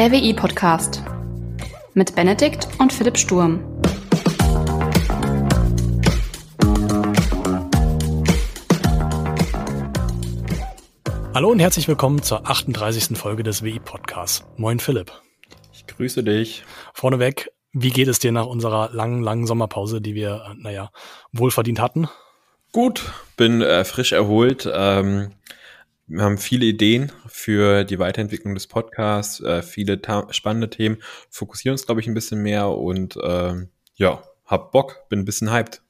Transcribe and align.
Der 0.00 0.10
WI-Podcast 0.12 1.04
mit 1.92 2.14
Benedikt 2.14 2.66
und 2.78 2.90
Philipp 2.90 3.18
Sturm. 3.18 3.62
Hallo 11.34 11.50
und 11.50 11.58
herzlich 11.58 11.86
willkommen 11.86 12.22
zur 12.22 12.48
38. 12.48 13.18
Folge 13.18 13.42
des 13.42 13.62
WI-Podcasts. 13.62 14.46
Moin 14.56 14.80
Philipp. 14.80 15.12
Ich 15.74 15.86
grüße 15.86 16.24
dich. 16.24 16.64
Vorneweg, 16.94 17.50
wie 17.74 17.90
geht 17.90 18.08
es 18.08 18.18
dir 18.18 18.32
nach 18.32 18.46
unserer 18.46 18.88
langen, 18.94 19.22
langen 19.22 19.46
Sommerpause, 19.46 20.00
die 20.00 20.14
wir, 20.14 20.46
äh, 20.50 20.54
naja, 20.62 20.90
wohlverdient 21.32 21.78
hatten? 21.78 22.08
Gut, 22.72 23.12
bin 23.36 23.60
äh, 23.60 23.84
frisch 23.84 24.12
erholt. 24.12 24.66
Ähm, 24.72 25.32
wir 26.10 26.24
haben 26.24 26.38
viele 26.38 26.66
Ideen 26.66 27.12
für 27.28 27.84
die 27.84 28.00
Weiterentwicklung 28.00 28.54
des 28.54 28.66
Podcasts, 28.66 29.40
äh, 29.40 29.62
viele 29.62 30.00
spannende 30.30 30.68
Themen, 30.68 30.98
fokussieren 31.30 31.74
uns, 31.74 31.86
glaube 31.86 32.00
ich, 32.00 32.08
ein 32.08 32.14
bisschen 32.14 32.42
mehr 32.42 32.68
und 32.68 33.16
äh, 33.16 33.54
ja, 33.94 34.22
hab 34.44 34.72
Bock, 34.72 35.08
bin 35.08 35.20
ein 35.20 35.24
bisschen 35.24 35.52
hyped. 35.52 35.82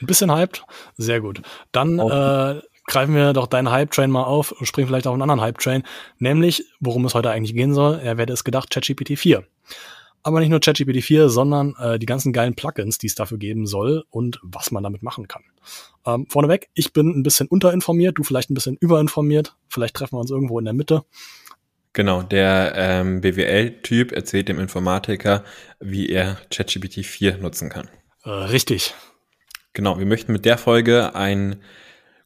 Ein 0.00 0.06
bisschen 0.06 0.32
hyped? 0.32 0.64
Sehr 0.96 1.20
gut. 1.20 1.42
Dann 1.72 1.98
äh, 1.98 2.60
greifen 2.86 3.14
wir 3.16 3.32
doch 3.32 3.48
deinen 3.48 3.70
Hype-Train 3.70 4.10
mal 4.10 4.22
auf 4.22 4.52
und 4.52 4.66
springen 4.66 4.86
vielleicht 4.86 5.08
auf 5.08 5.12
einen 5.12 5.22
anderen 5.22 5.40
Hype-Train, 5.40 5.82
nämlich, 6.18 6.64
worum 6.78 7.04
es 7.04 7.14
heute 7.14 7.30
eigentlich 7.30 7.56
gehen 7.56 7.74
soll, 7.74 7.98
er 7.98 8.16
werde 8.16 8.32
es 8.32 8.44
gedacht, 8.44 8.70
ChatGPT 8.70 9.18
4. 9.18 9.44
Aber 10.22 10.38
nicht 10.38 10.50
nur 10.50 10.60
ChatGPT 10.60 11.02
4, 11.02 11.28
sondern 11.28 11.74
äh, 11.80 11.98
die 11.98 12.06
ganzen 12.06 12.32
geilen 12.32 12.54
Plugins, 12.54 12.98
die 12.98 13.08
es 13.08 13.16
dafür 13.16 13.38
geben 13.38 13.66
soll 13.66 14.04
und 14.10 14.38
was 14.42 14.70
man 14.70 14.84
damit 14.84 15.02
machen 15.02 15.26
kann. 15.26 15.42
Ähm, 16.06 16.26
vorneweg, 16.28 16.68
ich 16.74 16.92
bin 16.92 17.08
ein 17.08 17.22
bisschen 17.22 17.48
unterinformiert, 17.48 18.18
du 18.18 18.24
vielleicht 18.24 18.50
ein 18.50 18.54
bisschen 18.54 18.76
überinformiert. 18.76 19.56
Vielleicht 19.68 19.94
treffen 19.94 20.16
wir 20.16 20.20
uns 20.20 20.30
irgendwo 20.30 20.58
in 20.58 20.64
der 20.64 20.74
Mitte. 20.74 21.04
Genau, 21.94 22.22
der 22.22 22.72
ähm, 22.76 23.20
BWL-Typ 23.20 24.12
erzählt 24.12 24.48
dem 24.48 24.58
Informatiker, 24.58 25.44
wie 25.78 26.08
er 26.08 26.38
ChatGPT 26.50 27.06
4 27.06 27.38
nutzen 27.38 27.70
kann. 27.70 27.88
Äh, 28.24 28.30
richtig. 28.30 28.94
Genau, 29.74 29.98
wir 29.98 30.06
möchten 30.06 30.32
mit 30.32 30.44
der 30.44 30.58
Folge 30.58 31.14
einen 31.14 31.62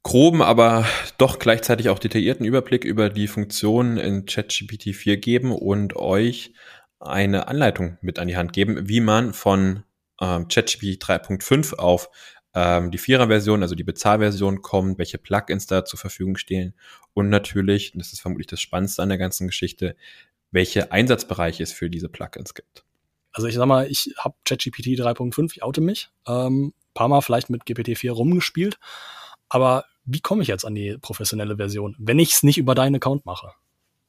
groben, 0.02 0.40
aber 0.40 0.86
doch 1.18 1.38
gleichzeitig 1.38 1.90
auch 1.90 1.98
detaillierten 1.98 2.46
Überblick 2.46 2.84
über 2.84 3.10
die 3.10 3.28
Funktionen 3.28 3.98
in 3.98 4.24
ChatGPT 4.24 4.94
4 4.94 5.18
geben 5.18 5.52
und 5.52 5.96
euch 5.96 6.54
eine 6.98 7.46
Anleitung 7.46 7.98
mit 8.00 8.18
an 8.18 8.28
die 8.28 8.36
Hand 8.36 8.54
geben, 8.54 8.88
wie 8.88 9.00
man 9.00 9.34
von 9.34 9.84
ähm, 10.20 10.48
ChatGPT 10.48 11.02
3.5 11.02 11.74
auf 11.74 12.08
ähm, 12.54 12.90
die 12.90 12.98
Vierer-Version, 12.98 13.62
also 13.62 13.74
die 13.74 13.84
Bezahlversion 13.84 14.62
kommt, 14.62 14.98
welche 14.98 15.18
Plugins 15.18 15.66
da 15.66 15.84
zur 15.84 15.98
Verfügung 15.98 16.36
stehen 16.36 16.74
und 17.14 17.28
natürlich, 17.28 17.92
und 17.94 18.00
das 18.00 18.12
ist 18.12 18.20
vermutlich 18.20 18.46
das 18.46 18.60
Spannendste 18.60 19.02
an 19.02 19.08
der 19.08 19.18
ganzen 19.18 19.46
Geschichte, 19.46 19.96
welche 20.50 20.92
Einsatzbereiche 20.92 21.62
es 21.62 21.72
für 21.72 21.90
diese 21.90 22.08
Plugins 22.08 22.54
gibt. 22.54 22.84
Also 23.32 23.46
ich 23.48 23.54
sag 23.54 23.66
mal, 23.66 23.86
ich 23.90 24.14
habe 24.18 24.34
ChatGPT 24.44 24.98
3.5, 24.98 25.52
ich 25.56 25.62
oute 25.62 25.80
mich, 25.80 26.10
ähm, 26.26 26.72
paar 26.94 27.08
Mal 27.08 27.20
vielleicht 27.20 27.50
mit 27.50 27.64
GPT-4 27.64 28.10
rumgespielt, 28.10 28.78
aber 29.48 29.84
wie 30.04 30.20
komme 30.20 30.42
ich 30.42 30.48
jetzt 30.48 30.64
an 30.64 30.74
die 30.74 30.96
professionelle 30.98 31.56
Version, 31.56 31.94
wenn 31.98 32.18
ich 32.18 32.32
es 32.32 32.42
nicht 32.42 32.58
über 32.58 32.74
deinen 32.74 32.96
Account 32.96 33.26
mache? 33.26 33.52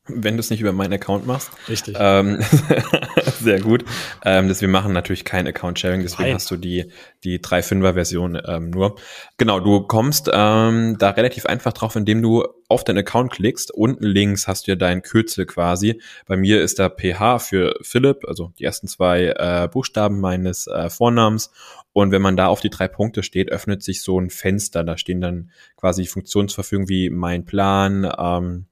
Wenn 0.09 0.35
du 0.35 0.39
es 0.39 0.49
nicht 0.49 0.61
über 0.61 0.73
meinen 0.73 0.93
Account 0.93 1.25
machst. 1.25 1.51
Richtig. 1.67 1.95
Ähm, 1.99 2.39
sehr 3.39 3.59
gut. 3.59 3.85
Ähm, 4.23 4.47
das, 4.47 4.61
wir 4.61 4.67
machen 4.67 4.93
natürlich 4.93 5.25
kein 5.25 5.47
Account-Sharing, 5.47 6.01
deswegen 6.01 6.23
Nein. 6.23 6.35
hast 6.35 6.49
du 6.51 6.57
die, 6.57 6.91
die 7.23 7.39
3.5er-Version 7.39 8.41
ähm, 8.45 8.69
nur. 8.69 8.95
Genau, 9.37 9.59
du 9.59 9.81
kommst 9.81 10.29
ähm, 10.31 10.97
da 10.99 11.11
relativ 11.11 11.45
einfach 11.45 11.73
drauf, 11.73 11.95
indem 11.95 12.21
du 12.21 12.45
auf 12.69 12.83
deinen 12.83 12.99
Account 12.99 13.31
klickst. 13.31 13.71
Unten 13.71 14.05
links 14.05 14.47
hast 14.47 14.67
du 14.67 14.71
ja 14.71 14.75
dein 14.75 15.01
Kürzel 15.01 15.45
quasi. 15.45 16.01
Bei 16.27 16.37
mir 16.37 16.61
ist 16.61 16.79
da 16.79 16.89
PH 16.89 17.39
für 17.39 17.75
Philipp, 17.81 18.25
also 18.27 18.53
die 18.59 18.63
ersten 18.63 18.87
zwei 18.87 19.33
äh, 19.35 19.67
Buchstaben 19.67 20.19
meines 20.19 20.67
äh, 20.67 20.89
Vornamens. 20.89 21.51
Und 21.91 22.11
wenn 22.11 22.21
man 22.21 22.37
da 22.37 22.47
auf 22.47 22.61
die 22.61 22.69
drei 22.69 22.87
Punkte 22.87 23.23
steht, 23.23 23.51
öffnet 23.51 23.83
sich 23.83 24.03
so 24.03 24.19
ein 24.19 24.29
Fenster. 24.29 24.83
Da 24.83 24.97
stehen 24.97 25.19
dann 25.19 25.49
quasi 25.75 26.05
Funktionsverfügungen 26.05 26.87
wie 26.87 27.09
mein 27.09 27.45
Plan, 27.45 28.09
ähm, 28.17 28.65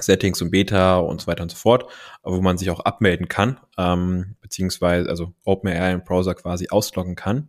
Settings 0.00 0.42
und 0.42 0.50
Beta 0.50 0.98
und 0.98 1.20
so 1.20 1.26
weiter 1.26 1.42
und 1.42 1.50
so 1.50 1.56
fort, 1.56 1.90
wo 2.22 2.40
man 2.40 2.58
sich 2.58 2.70
auch 2.70 2.80
abmelden 2.80 3.28
kann, 3.28 3.60
ähm, 3.78 4.36
beziehungsweise 4.40 5.08
also 5.08 5.32
OpenAI 5.44 5.92
im 5.92 6.04
Browser 6.04 6.34
quasi 6.34 6.68
ausloggen 6.68 7.14
kann. 7.14 7.48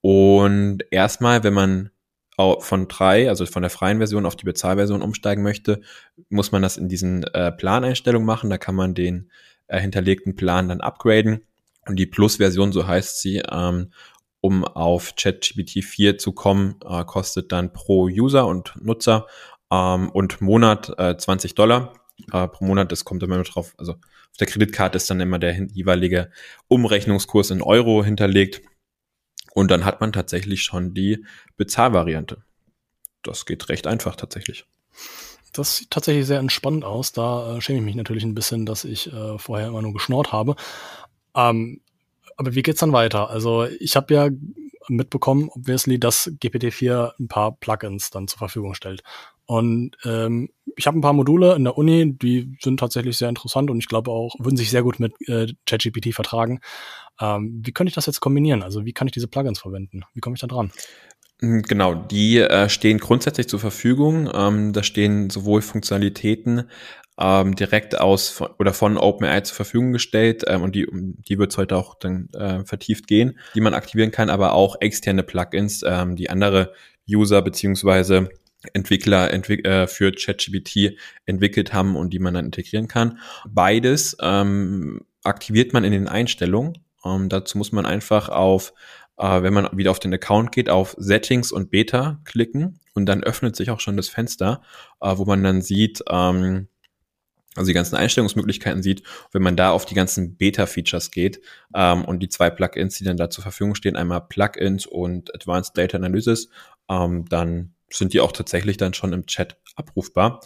Und 0.00 0.80
erstmal, 0.90 1.44
wenn 1.44 1.54
man 1.54 1.90
von 2.36 2.86
drei, 2.88 3.28
also 3.28 3.46
von 3.46 3.62
der 3.62 3.70
freien 3.70 3.98
Version 3.98 4.26
auf 4.26 4.36
die 4.36 4.44
Bezahlversion 4.44 5.00
umsteigen 5.00 5.42
möchte, 5.42 5.80
muss 6.28 6.52
man 6.52 6.60
das 6.60 6.76
in 6.76 6.88
diesen 6.88 7.24
äh, 7.24 7.50
Planeinstellungen 7.50 8.26
machen. 8.26 8.50
Da 8.50 8.58
kann 8.58 8.74
man 8.74 8.94
den 8.94 9.30
äh, 9.68 9.80
hinterlegten 9.80 10.36
Plan 10.36 10.68
dann 10.68 10.82
upgraden. 10.82 11.46
Und 11.86 11.96
die 11.96 12.06
Plus-Version, 12.06 12.72
so 12.72 12.86
heißt 12.86 13.20
sie, 13.20 13.42
ähm, 13.50 13.90
um 14.40 14.64
auf 14.64 15.14
ChatGPT 15.16 15.82
4 15.82 16.18
zu 16.18 16.32
kommen, 16.32 16.76
äh, 16.88 17.04
kostet 17.04 17.52
dann 17.52 17.72
pro 17.72 18.04
User 18.04 18.46
und 18.46 18.74
Nutzer 18.80 19.26
ähm, 19.70 20.10
und 20.10 20.40
Monat 20.40 20.92
äh, 20.98 21.16
20 21.16 21.54
Dollar 21.54 21.94
äh, 22.32 22.48
pro 22.48 22.64
Monat. 22.64 22.92
Das 22.92 23.04
kommt 23.04 23.22
immer 23.22 23.42
drauf. 23.42 23.74
Also 23.78 23.92
auf 23.92 24.36
der 24.38 24.46
Kreditkarte 24.46 24.96
ist 24.96 25.10
dann 25.10 25.20
immer 25.20 25.38
der 25.38 25.66
jeweilige 25.66 26.30
Umrechnungskurs 26.68 27.50
in 27.50 27.62
Euro 27.62 28.04
hinterlegt. 28.04 28.62
Und 29.54 29.70
dann 29.70 29.84
hat 29.84 30.00
man 30.00 30.12
tatsächlich 30.12 30.62
schon 30.62 30.92
die 30.92 31.24
Bezahlvariante. 31.56 32.42
Das 33.22 33.46
geht 33.46 33.68
recht 33.68 33.86
einfach 33.86 34.16
tatsächlich. 34.16 34.66
Das 35.52 35.78
sieht 35.78 35.90
tatsächlich 35.90 36.26
sehr 36.26 36.38
entspannt 36.38 36.84
aus. 36.84 37.12
Da 37.12 37.56
äh, 37.56 37.60
schäme 37.60 37.78
ich 37.78 37.84
mich 37.84 37.94
natürlich 37.94 38.24
ein 38.24 38.34
bisschen, 38.34 38.66
dass 38.66 38.84
ich 38.84 39.12
äh, 39.12 39.38
vorher 39.38 39.68
immer 39.68 39.82
nur 39.82 39.94
geschnort 39.94 40.32
habe. 40.32 40.56
Ähm, 41.34 41.80
aber 42.36 42.54
wie 42.54 42.62
geht's 42.62 42.80
dann 42.80 42.92
weiter? 42.92 43.30
Also 43.30 43.64
ich 43.64 43.96
habe 43.96 44.12
ja 44.12 44.28
mitbekommen, 44.88 45.48
obviously, 45.48 45.98
dass 45.98 46.30
GPT-4 46.30 47.12
ein 47.18 47.28
paar 47.28 47.52
Plugins 47.52 48.10
dann 48.10 48.28
zur 48.28 48.38
Verfügung 48.38 48.74
stellt. 48.74 49.02
Und 49.46 49.92
ähm, 50.04 50.50
ich 50.76 50.86
habe 50.86 50.98
ein 50.98 51.02
paar 51.02 51.12
Module 51.12 51.54
in 51.54 51.64
der 51.64 51.78
Uni, 51.78 52.16
die 52.18 52.56
sind 52.60 52.80
tatsächlich 52.80 53.16
sehr 53.16 53.28
interessant 53.28 53.70
und 53.70 53.78
ich 53.78 53.88
glaube 53.88 54.10
auch, 54.10 54.34
würden 54.38 54.56
sich 54.56 54.70
sehr 54.70 54.82
gut 54.82 54.98
mit 54.98 55.14
äh, 55.28 55.46
ChatGPT 55.66 56.12
vertragen. 56.12 56.60
Ähm, 57.20 57.62
wie 57.64 57.72
könnte 57.72 57.88
ich 57.88 57.94
das 57.94 58.06
jetzt 58.06 58.20
kombinieren? 58.20 58.62
Also 58.62 58.84
wie 58.84 58.92
kann 58.92 59.06
ich 59.06 59.12
diese 59.12 59.28
Plugins 59.28 59.60
verwenden? 59.60 60.02
Wie 60.14 60.20
komme 60.20 60.34
ich 60.34 60.40
da 60.40 60.48
dran? 60.48 60.72
Hm, 61.40 61.62
genau, 61.62 61.94
die 61.94 62.38
äh, 62.38 62.68
stehen 62.68 62.98
grundsätzlich 62.98 63.48
zur 63.48 63.60
Verfügung. 63.60 64.28
Ähm, 64.34 64.72
da 64.72 64.82
stehen 64.82 65.30
sowohl 65.30 65.62
Funktionalitäten 65.62 66.68
ähm, 67.18 67.54
direkt 67.54 67.98
aus 67.98 68.28
von, 68.28 68.48
oder 68.58 68.72
von 68.74 68.98
OpenAI 68.98 69.42
zur 69.42 69.56
Verfügung 69.56 69.92
gestellt 69.92 70.44
ähm, 70.46 70.62
und 70.62 70.74
die, 70.74 70.86
um 70.86 71.22
die 71.22 71.38
wird 71.38 71.52
es 71.52 71.58
heute 71.58 71.76
auch 71.76 71.94
dann 71.94 72.28
äh, 72.34 72.64
vertieft 72.64 73.06
gehen, 73.06 73.38
die 73.54 73.60
man 73.60 73.74
aktivieren 73.74 74.10
kann, 74.10 74.28
aber 74.28 74.52
auch 74.52 74.76
externe 74.80 75.22
Plugins, 75.22 75.82
ähm, 75.86 76.16
die 76.16 76.30
andere 76.30 76.72
User 77.08 77.40
beziehungsweise 77.40 78.28
Entwickler 78.74 79.30
entwick 79.32 79.66
äh, 79.66 79.86
für 79.86 80.12
ChatGPT 80.12 80.98
entwickelt 81.24 81.72
haben 81.72 81.96
und 81.96 82.12
die 82.12 82.18
man 82.18 82.34
dann 82.34 82.46
integrieren 82.46 82.88
kann. 82.88 83.18
Beides 83.48 84.16
ähm, 84.20 85.02
aktiviert 85.24 85.72
man 85.72 85.84
in 85.84 85.92
den 85.92 86.08
Einstellungen. 86.08 86.78
Ähm, 87.04 87.28
dazu 87.28 87.58
muss 87.58 87.72
man 87.72 87.86
einfach 87.86 88.28
auf, 88.28 88.72
äh, 89.18 89.42
wenn 89.42 89.54
man 89.54 89.68
wieder 89.76 89.90
auf 89.90 90.00
den 90.00 90.14
Account 90.14 90.52
geht, 90.52 90.70
auf 90.70 90.94
Settings 90.98 91.52
und 91.52 91.70
Beta 91.70 92.20
klicken 92.24 92.80
und 92.94 93.06
dann 93.06 93.22
öffnet 93.22 93.56
sich 93.56 93.70
auch 93.70 93.80
schon 93.80 93.96
das 93.96 94.08
Fenster, 94.08 94.62
äh, 95.00 95.16
wo 95.16 95.24
man 95.24 95.42
dann 95.42 95.62
sieht, 95.62 96.02
ähm, 96.08 96.68
also 97.54 97.68
die 97.68 97.74
ganzen 97.74 97.96
Einstellungsmöglichkeiten 97.96 98.82
sieht. 98.82 99.02
Wenn 99.32 99.42
man 99.42 99.56
da 99.56 99.70
auf 99.70 99.86
die 99.86 99.94
ganzen 99.94 100.36
Beta-Features 100.36 101.10
geht 101.10 101.40
ähm, 101.74 102.04
und 102.04 102.20
die 102.20 102.28
zwei 102.28 102.50
Plugins, 102.50 102.98
die 102.98 103.04
dann 103.04 103.16
da 103.16 103.30
zur 103.30 103.42
Verfügung 103.42 103.74
stehen, 103.74 103.96
einmal 103.96 104.20
Plugins 104.20 104.86
und 104.86 105.34
Advanced 105.34 105.76
Data 105.76 105.96
Analysis, 105.96 106.50
ähm, 106.90 107.24
dann 107.28 107.74
sind 107.90 108.12
die 108.12 108.20
auch 108.20 108.32
tatsächlich 108.32 108.76
dann 108.76 108.94
schon 108.94 109.12
im 109.12 109.26
Chat 109.26 109.56
abrufbar. 109.74 110.40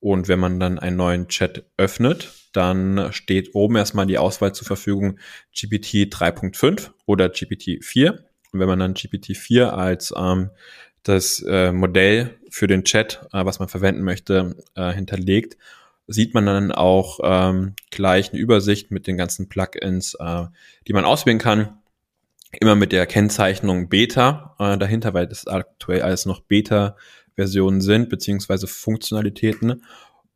Und 0.00 0.28
wenn 0.28 0.38
man 0.38 0.60
dann 0.60 0.78
einen 0.78 0.96
neuen 0.96 1.28
Chat 1.28 1.64
öffnet, 1.76 2.32
dann 2.52 3.12
steht 3.12 3.54
oben 3.54 3.76
erstmal 3.76 4.06
die 4.06 4.18
Auswahl 4.18 4.54
zur 4.54 4.66
Verfügung 4.66 5.18
GPT 5.58 6.12
3.5 6.12 6.90
oder 7.06 7.30
GPT 7.30 7.82
4. 7.82 8.12
Und 8.52 8.60
wenn 8.60 8.68
man 8.68 8.78
dann 8.78 8.94
GPT 8.94 9.36
4 9.36 9.72
als 9.72 10.12
ähm, 10.16 10.50
das 11.02 11.40
äh, 11.42 11.72
Modell 11.72 12.38
für 12.50 12.66
den 12.66 12.84
Chat, 12.84 13.26
äh, 13.32 13.44
was 13.44 13.58
man 13.58 13.68
verwenden 13.68 14.02
möchte, 14.02 14.56
äh, 14.74 14.92
hinterlegt, 14.92 15.56
sieht 16.06 16.34
man 16.34 16.46
dann 16.46 16.70
auch 16.70 17.20
ähm, 17.22 17.74
gleich 17.90 18.30
eine 18.30 18.40
Übersicht 18.40 18.90
mit 18.90 19.06
den 19.06 19.16
ganzen 19.16 19.48
Plugins, 19.48 20.14
äh, 20.20 20.44
die 20.86 20.92
man 20.92 21.04
auswählen 21.04 21.38
kann 21.38 21.78
immer 22.60 22.74
mit 22.74 22.92
der 22.92 23.06
Kennzeichnung 23.06 23.88
Beta 23.88 24.54
äh, 24.58 24.78
dahinter, 24.78 25.14
weil 25.14 25.26
das 25.26 25.46
aktuell 25.46 26.02
alles 26.02 26.26
noch 26.26 26.40
Beta-Versionen 26.40 27.80
sind, 27.80 28.08
beziehungsweise 28.08 28.66
Funktionalitäten. 28.66 29.82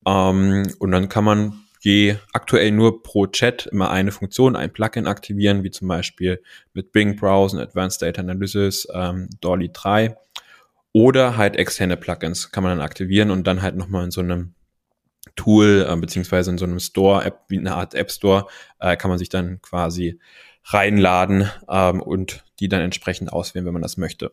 Ähm, 0.06 0.66
und 0.78 0.90
dann 0.90 1.08
kann 1.08 1.24
man 1.24 1.60
je 1.80 2.16
aktuell 2.32 2.70
nur 2.72 3.02
pro 3.02 3.26
Chat 3.26 3.66
immer 3.66 3.90
eine 3.90 4.12
Funktion, 4.12 4.56
ein 4.56 4.72
Plugin 4.72 5.06
aktivieren, 5.06 5.62
wie 5.62 5.70
zum 5.70 5.88
Beispiel 5.88 6.42
mit 6.72 6.92
Bing 6.92 7.16
Browsen, 7.16 7.60
Advanced 7.60 8.02
Data 8.02 8.20
Analysis, 8.20 8.86
ähm, 8.92 9.28
Dolly 9.40 9.70
3 9.72 10.16
oder 10.92 11.36
halt 11.36 11.56
externe 11.56 11.96
Plugins 11.96 12.50
kann 12.50 12.64
man 12.64 12.76
dann 12.76 12.84
aktivieren 12.84 13.30
und 13.30 13.46
dann 13.46 13.62
halt 13.62 13.76
nochmal 13.76 14.04
in 14.04 14.10
so 14.10 14.20
einem 14.20 14.54
Tool, 15.36 15.86
äh, 15.88 15.96
beziehungsweise 15.96 16.50
in 16.50 16.58
so 16.58 16.64
einem 16.64 16.80
Store, 16.80 17.24
App, 17.24 17.44
wie 17.48 17.58
eine 17.58 17.74
Art 17.74 17.94
App 17.94 18.10
Store, 18.10 18.46
äh, 18.80 18.96
kann 18.96 19.08
man 19.08 19.18
sich 19.18 19.28
dann 19.28 19.60
quasi 19.62 20.18
reinladen 20.68 21.50
ähm, 21.68 22.00
und 22.00 22.44
die 22.60 22.68
dann 22.68 22.80
entsprechend 22.80 23.32
auswählen, 23.32 23.66
wenn 23.66 23.72
man 23.72 23.82
das 23.82 23.96
möchte. 23.96 24.32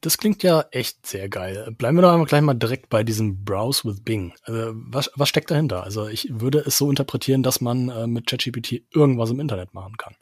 Das 0.00 0.18
klingt 0.18 0.42
ja 0.42 0.64
echt 0.70 1.06
sehr 1.06 1.28
geil. 1.28 1.74
Bleiben 1.76 1.96
wir 1.96 2.02
doch 2.02 2.12
einmal 2.12 2.26
gleich 2.26 2.42
mal 2.42 2.54
direkt 2.54 2.90
bei 2.90 3.02
diesem 3.02 3.44
Browse 3.44 3.88
with 3.88 4.02
Bing. 4.04 4.34
Also 4.42 4.72
was, 4.74 5.10
was 5.14 5.28
steckt 5.28 5.50
dahinter? 5.50 5.84
Also 5.84 6.06
ich 6.06 6.28
würde 6.30 6.58
es 6.58 6.76
so 6.76 6.90
interpretieren, 6.90 7.42
dass 7.42 7.60
man 7.60 7.88
äh, 7.88 8.06
mit 8.06 8.26
ChatGPT 8.26 8.82
irgendwas 8.94 9.30
im 9.30 9.40
Internet 9.40 9.72
machen 9.74 9.96
kann. 9.96 10.14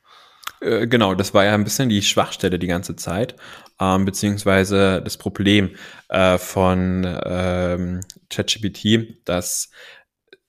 Äh, 0.61 0.87
genau, 0.87 1.15
das 1.15 1.35
war 1.35 1.45
ja 1.45 1.55
ein 1.55 1.65
bisschen 1.65 1.89
die 1.89 2.03
Schwachstelle 2.03 2.59
die 2.59 2.67
ganze 2.67 2.97
Zeit, 2.97 3.37
ähm, 3.81 4.05
beziehungsweise 4.05 5.03
das 5.03 5.19
Problem 5.19 5.71
äh, 6.09 6.39
von 6.39 7.19
ähm, 7.25 8.01
ChatGPT, 8.31 9.19
dass 9.25 9.71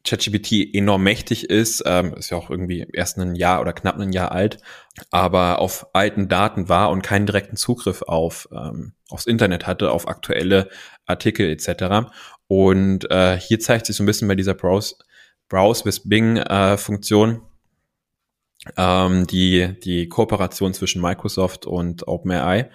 ChatGPT 0.05 0.73
enorm 0.73 1.03
mächtig 1.03 1.49
ist, 1.49 1.83
ähm, 1.85 2.13
ist 2.13 2.29
ja 2.29 2.37
auch 2.37 2.49
irgendwie 2.49 2.87
erst 2.93 3.17
ein 3.17 3.35
Jahr 3.35 3.61
oder 3.61 3.73
knapp 3.73 3.99
ein 3.99 4.11
Jahr 4.11 4.31
alt, 4.31 4.59
aber 5.11 5.59
auf 5.59 5.87
alten 5.93 6.27
Daten 6.27 6.69
war 6.69 6.91
und 6.91 7.01
keinen 7.01 7.25
direkten 7.25 7.57
Zugriff 7.57 8.01
auf 8.03 8.47
ähm, 8.51 8.93
aufs 9.09 9.25
Internet 9.25 9.67
hatte, 9.67 9.91
auf 9.91 10.07
aktuelle 10.07 10.69
Artikel 11.05 11.49
etc. 11.49 12.09
Und 12.47 13.09
äh, 13.11 13.37
hier 13.37 13.59
zeigt 13.59 13.87
sich 13.87 13.95
so 13.95 14.03
ein 14.03 14.05
bisschen 14.05 14.27
bei 14.27 14.35
dieser 14.35 14.53
Browse, 14.53 14.95
Browse 15.49 15.85
with 15.85 16.07
Bing 16.07 16.37
äh, 16.37 16.77
Funktion 16.77 17.41
ähm, 18.77 19.27
die 19.27 19.79
die 19.83 20.09
Kooperation 20.09 20.73
zwischen 20.73 21.01
Microsoft 21.01 21.65
und 21.65 22.07
OpenAI. 22.07 22.69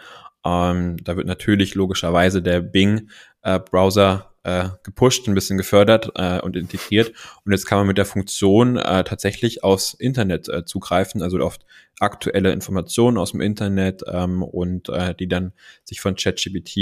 Ähm, 0.45 0.97
da 1.03 1.17
wird 1.17 1.27
natürlich 1.27 1.75
logischerweise 1.75 2.43
der 2.43 2.61
Bing 2.61 3.11
äh, 3.43 3.59
Browser 3.59 4.30
äh, 4.43 4.69
gepusht, 4.83 5.29
ein 5.29 5.35
bisschen 5.35 5.59
gefördert 5.59 6.13
äh, 6.15 6.41
und 6.41 6.57
integriert. 6.57 7.13
Und 7.45 7.53
jetzt 7.53 7.67
kann 7.67 7.79
man 7.79 7.87
mit 7.87 7.99
der 7.99 8.07
Funktion 8.07 8.77
äh, 8.77 9.05
tatsächlich 9.05 9.63
aufs 9.65 9.95
Internet 9.95 10.49
äh, 10.49 10.65
zugreifen, 10.65 11.23
also 11.23 11.39
auf 11.39 11.59
aktuelle 11.99 12.53
Informationen 12.53 13.19
aus 13.19 13.33
dem 13.33 13.41
Internet 13.41 14.03
ähm, 14.07 14.43
und 14.43 14.89
äh, 14.89 15.15
die 15.15 15.29
dann 15.29 15.53
sich 15.85 16.01
von 16.01 16.17
ChatGPT 16.17 16.77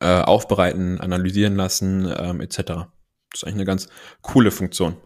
äh, 0.00 0.20
aufbereiten, 0.20 1.00
analysieren 1.00 1.56
lassen, 1.56 2.12
ähm, 2.16 2.40
etc. 2.40 2.56
Das 3.30 3.42
ist 3.42 3.44
eigentlich 3.44 3.54
eine 3.54 3.64
ganz 3.64 3.88
coole 4.22 4.50
Funktion. 4.50 4.96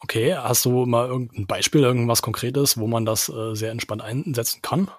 Okay, 0.00 0.34
hast 0.34 0.64
du 0.64 0.86
mal 0.86 1.06
irgendein 1.06 1.46
Beispiel, 1.46 1.82
irgendwas 1.82 2.22
Konkretes, 2.22 2.78
wo 2.78 2.86
man 2.86 3.04
das 3.04 3.28
äh, 3.28 3.54
sehr 3.54 3.70
entspannt 3.70 4.02
einsetzen 4.02 4.62
kann? 4.62 4.90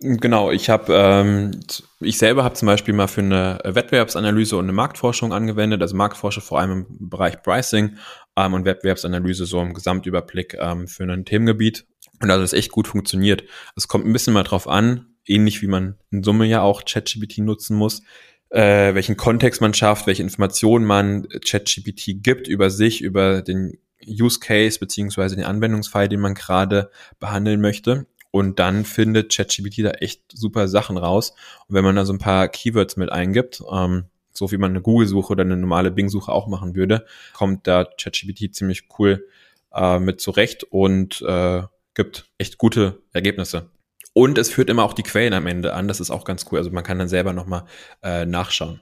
Genau, 0.00 0.50
ich 0.50 0.68
habe, 0.70 0.92
ähm, 0.92 1.60
ich 2.00 2.18
selber 2.18 2.44
habe 2.44 2.54
zum 2.54 2.66
Beispiel 2.66 2.92
mal 2.92 3.06
für 3.06 3.20
eine 3.20 3.58
Wettbewerbsanalyse 3.64 4.56
und 4.56 4.64
eine 4.64 4.72
Marktforschung 4.72 5.32
angewendet, 5.32 5.80
also 5.80 5.96
Marktforschung 5.96 6.42
vor 6.42 6.60
allem 6.60 6.86
im 6.88 7.08
Bereich 7.08 7.42
Pricing 7.42 7.96
ähm, 8.36 8.54
und 8.54 8.64
Wettbewerbsanalyse 8.64 9.46
so 9.46 9.60
im 9.60 9.72
Gesamtüberblick 9.72 10.56
ähm, 10.60 10.88
für 10.88 11.04
ein 11.04 11.24
Themengebiet. 11.24 11.86
Und 12.20 12.30
also 12.30 12.42
das 12.42 12.52
echt 12.52 12.72
gut 12.72 12.88
funktioniert. 12.88 13.44
Es 13.76 13.88
kommt 13.88 14.06
ein 14.06 14.12
bisschen 14.12 14.34
mal 14.34 14.42
drauf 14.42 14.68
an, 14.68 15.14
ähnlich 15.26 15.62
wie 15.62 15.66
man 15.68 15.96
in 16.10 16.22
Summe 16.22 16.46
ja 16.46 16.60
auch 16.62 16.84
ChatGPT 16.84 17.38
nutzen 17.38 17.76
muss, 17.76 18.02
äh, 18.50 18.94
welchen 18.94 19.16
Kontext 19.16 19.60
man 19.60 19.74
schafft, 19.74 20.06
welche 20.06 20.22
Informationen 20.22 20.84
man 20.84 21.28
ChatGPT 21.28 22.22
gibt 22.22 22.46
über 22.46 22.70
sich, 22.70 23.00
über 23.00 23.42
den 23.42 23.78
Use 24.06 24.38
Case 24.38 24.78
beziehungsweise 24.78 25.36
den 25.36 25.44
Anwendungsfall, 25.44 26.08
den 26.08 26.20
man 26.20 26.34
gerade 26.34 26.90
behandeln 27.18 27.60
möchte. 27.60 28.06
Und 28.34 28.58
dann 28.58 28.84
findet 28.84 29.32
ChatGPT 29.32 29.84
da 29.84 29.90
echt 29.90 30.22
super 30.32 30.66
Sachen 30.66 30.96
raus. 30.96 31.36
Und 31.68 31.76
wenn 31.76 31.84
man 31.84 31.94
da 31.94 32.04
so 32.04 32.12
ein 32.12 32.18
paar 32.18 32.48
Keywords 32.48 32.96
mit 32.96 33.12
eingibt, 33.12 33.62
ähm, 33.72 34.06
so 34.32 34.50
wie 34.50 34.56
man 34.56 34.72
eine 34.72 34.82
Google-Suche 34.82 35.34
oder 35.34 35.44
eine 35.44 35.56
normale 35.56 35.92
Bing-Suche 35.92 36.32
auch 36.32 36.48
machen 36.48 36.74
würde, 36.74 37.06
kommt 37.32 37.68
da 37.68 37.84
ChatGPT 37.84 38.52
ziemlich 38.52 38.88
cool 38.98 39.24
äh, 39.72 40.00
mit 40.00 40.20
zurecht 40.20 40.64
und 40.64 41.22
äh, 41.22 41.62
gibt 41.94 42.28
echt 42.36 42.58
gute 42.58 43.00
Ergebnisse. 43.12 43.70
Und 44.14 44.36
es 44.36 44.50
führt 44.50 44.68
immer 44.68 44.82
auch 44.82 44.94
die 44.94 45.04
Quellen 45.04 45.32
am 45.32 45.46
Ende 45.46 45.72
an. 45.72 45.86
Das 45.86 46.00
ist 46.00 46.10
auch 46.10 46.24
ganz 46.24 46.44
cool. 46.50 46.58
Also 46.58 46.72
man 46.72 46.82
kann 46.82 46.98
dann 46.98 47.08
selber 47.08 47.34
nochmal 47.34 47.66
äh, 48.02 48.26
nachschauen. 48.26 48.80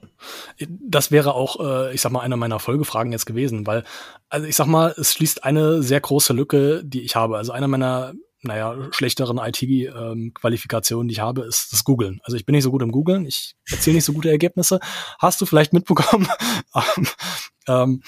Das 0.67 1.11
wäre 1.11 1.35
auch, 1.35 1.59
äh, 1.59 1.93
ich 1.93 2.01
sag 2.01 2.11
mal, 2.11 2.21
eine 2.21 2.37
meiner 2.37 2.59
Folgefragen 2.59 3.11
jetzt 3.11 3.27
gewesen, 3.27 3.67
weil, 3.67 3.83
also 4.29 4.47
ich 4.47 4.55
sag 4.55 4.65
mal, 4.65 4.95
es 4.97 5.13
schließt 5.13 5.43
eine 5.43 5.83
sehr 5.83 6.01
große 6.01 6.33
Lücke, 6.33 6.81
die 6.83 7.01
ich 7.01 7.15
habe. 7.15 7.37
Also 7.37 7.51
einer 7.51 7.67
meiner 7.67 8.13
naja, 8.43 8.75
schlechteren 8.91 9.37
IT-Qualifikationen, 9.37 11.07
die 11.07 11.13
ich 11.13 11.19
habe, 11.19 11.43
ist 11.43 11.73
das 11.73 11.83
Googlen. 11.83 12.19
Also 12.23 12.37
ich 12.37 12.45
bin 12.45 12.53
nicht 12.53 12.63
so 12.63 12.71
gut 12.71 12.81
im 12.81 12.91
Googlen, 12.91 13.25
ich 13.25 13.55
erziele 13.69 13.95
nicht 13.95 14.05
so 14.05 14.13
gute 14.13 14.29
Ergebnisse. 14.29 14.79
Hast 15.19 15.41
du 15.41 15.45
vielleicht 15.45 15.73
mitbekommen? 15.73 16.27
ähm, 17.67 18.03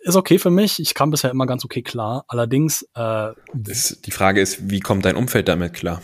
ist 0.00 0.16
okay 0.16 0.38
für 0.38 0.50
mich. 0.50 0.78
Ich 0.78 0.94
kam 0.94 1.10
bisher 1.10 1.30
immer 1.30 1.46
ganz 1.46 1.64
okay 1.64 1.82
klar. 1.82 2.24
Allerdings. 2.28 2.82
Äh, 2.94 3.32
das, 3.52 4.00
die 4.04 4.10
Frage 4.10 4.40
ist, 4.40 4.70
wie 4.70 4.80
kommt 4.80 5.04
dein 5.04 5.16
Umfeld 5.16 5.48
damit 5.48 5.74
klar? 5.74 6.00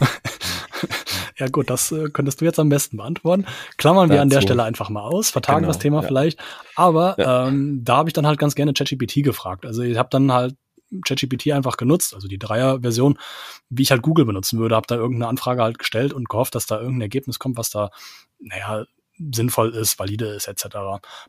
ja 1.38 1.46
gut, 1.48 1.70
das 1.70 1.92
äh, 1.92 2.10
könntest 2.10 2.40
du 2.40 2.44
jetzt 2.44 2.58
am 2.58 2.68
besten 2.68 2.96
beantworten. 2.96 3.46
Klammern 3.78 4.08
Dazu. 4.08 4.16
wir 4.16 4.22
an 4.22 4.30
der 4.30 4.40
Stelle 4.40 4.64
einfach 4.64 4.90
mal 4.90 5.02
aus, 5.02 5.30
vertagen 5.30 5.60
genau, 5.60 5.68
das 5.68 5.78
Thema 5.78 6.02
ja. 6.02 6.08
vielleicht. 6.08 6.38
Aber 6.74 7.14
ja. 7.18 7.48
ähm, 7.48 7.80
da 7.84 7.98
habe 7.98 8.08
ich 8.08 8.12
dann 8.12 8.26
halt 8.26 8.38
ganz 8.38 8.54
gerne 8.54 8.72
ChatGPT 8.72 9.22
gefragt. 9.22 9.64
Also 9.64 9.82
ich 9.82 9.96
habe 9.96 10.08
dann 10.10 10.32
halt 10.32 10.56
ChatGPT 11.04 11.52
einfach 11.52 11.76
genutzt, 11.76 12.14
also 12.14 12.28
die 12.28 12.38
Dreier-Version, 12.38 13.18
wie 13.70 13.82
ich 13.82 13.90
halt 13.90 14.02
Google 14.02 14.24
benutzen 14.24 14.58
würde, 14.58 14.76
habe 14.76 14.86
da 14.86 14.96
irgendeine 14.96 15.28
Anfrage 15.28 15.62
halt 15.62 15.78
gestellt 15.78 16.12
und 16.12 16.28
gehofft, 16.28 16.54
dass 16.54 16.66
da 16.66 16.78
irgendein 16.78 17.02
Ergebnis 17.02 17.38
kommt, 17.38 17.56
was 17.56 17.70
da, 17.70 17.90
naja, 18.38 18.84
sinnvoll 19.32 19.74
ist, 19.74 19.98
valide 19.98 20.26
ist, 20.26 20.48
etc. 20.48 20.66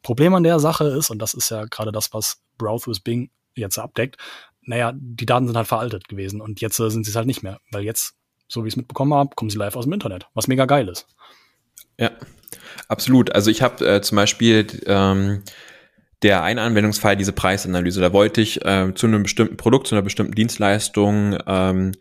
Problem 0.01 0.33
an 0.33 0.43
der 0.43 0.59
Sache 0.59 0.85
ist, 0.85 1.09
und 1.09 1.19
das 1.19 1.33
ist 1.33 1.49
ja 1.49 1.65
gerade 1.65 1.91
das, 1.91 2.13
was 2.13 2.41
Browse 2.57 2.87
with 2.87 3.01
Bing 3.01 3.29
jetzt 3.55 3.77
abdeckt, 3.77 4.17
naja, 4.61 4.93
die 4.95 5.25
Daten 5.25 5.47
sind 5.47 5.57
halt 5.57 5.67
veraltet 5.67 6.07
gewesen 6.07 6.41
und 6.41 6.61
jetzt 6.61 6.79
äh, 6.79 6.89
sind 6.89 7.03
sie 7.03 7.11
es 7.11 7.15
halt 7.15 7.27
nicht 7.27 7.43
mehr, 7.43 7.59
weil 7.71 7.83
jetzt, 7.83 8.15
so 8.47 8.63
wie 8.63 8.67
ich 8.67 8.73
es 8.73 8.77
mitbekommen 8.77 9.13
habe, 9.13 9.35
kommen 9.35 9.49
sie 9.49 9.57
live 9.57 9.75
aus 9.75 9.85
dem 9.85 9.93
Internet, 9.93 10.27
was 10.33 10.47
mega 10.47 10.65
geil 10.65 10.87
ist. 10.87 11.07
Ja, 11.97 12.11
absolut. 12.87 13.33
Also 13.33 13.51
ich 13.51 13.61
habe 13.61 13.85
äh, 13.85 14.01
zum 14.01 14.15
Beispiel 14.15 14.67
ähm, 14.87 15.43
der 16.23 16.43
eine 16.43 16.61
Anwendungsfall 16.61 17.17
diese 17.17 17.33
Preisanalyse. 17.33 17.99
Da 17.99 18.13
wollte 18.13 18.41
ich 18.41 18.63
äh, 18.65 18.93
zu 18.95 19.07
einem 19.07 19.23
bestimmten 19.23 19.57
Produkt, 19.57 19.87
zu 19.87 19.95
einer 19.95 20.01
bestimmten 20.01 20.33
Dienstleistung 20.33 21.37
ähm, 21.45 21.91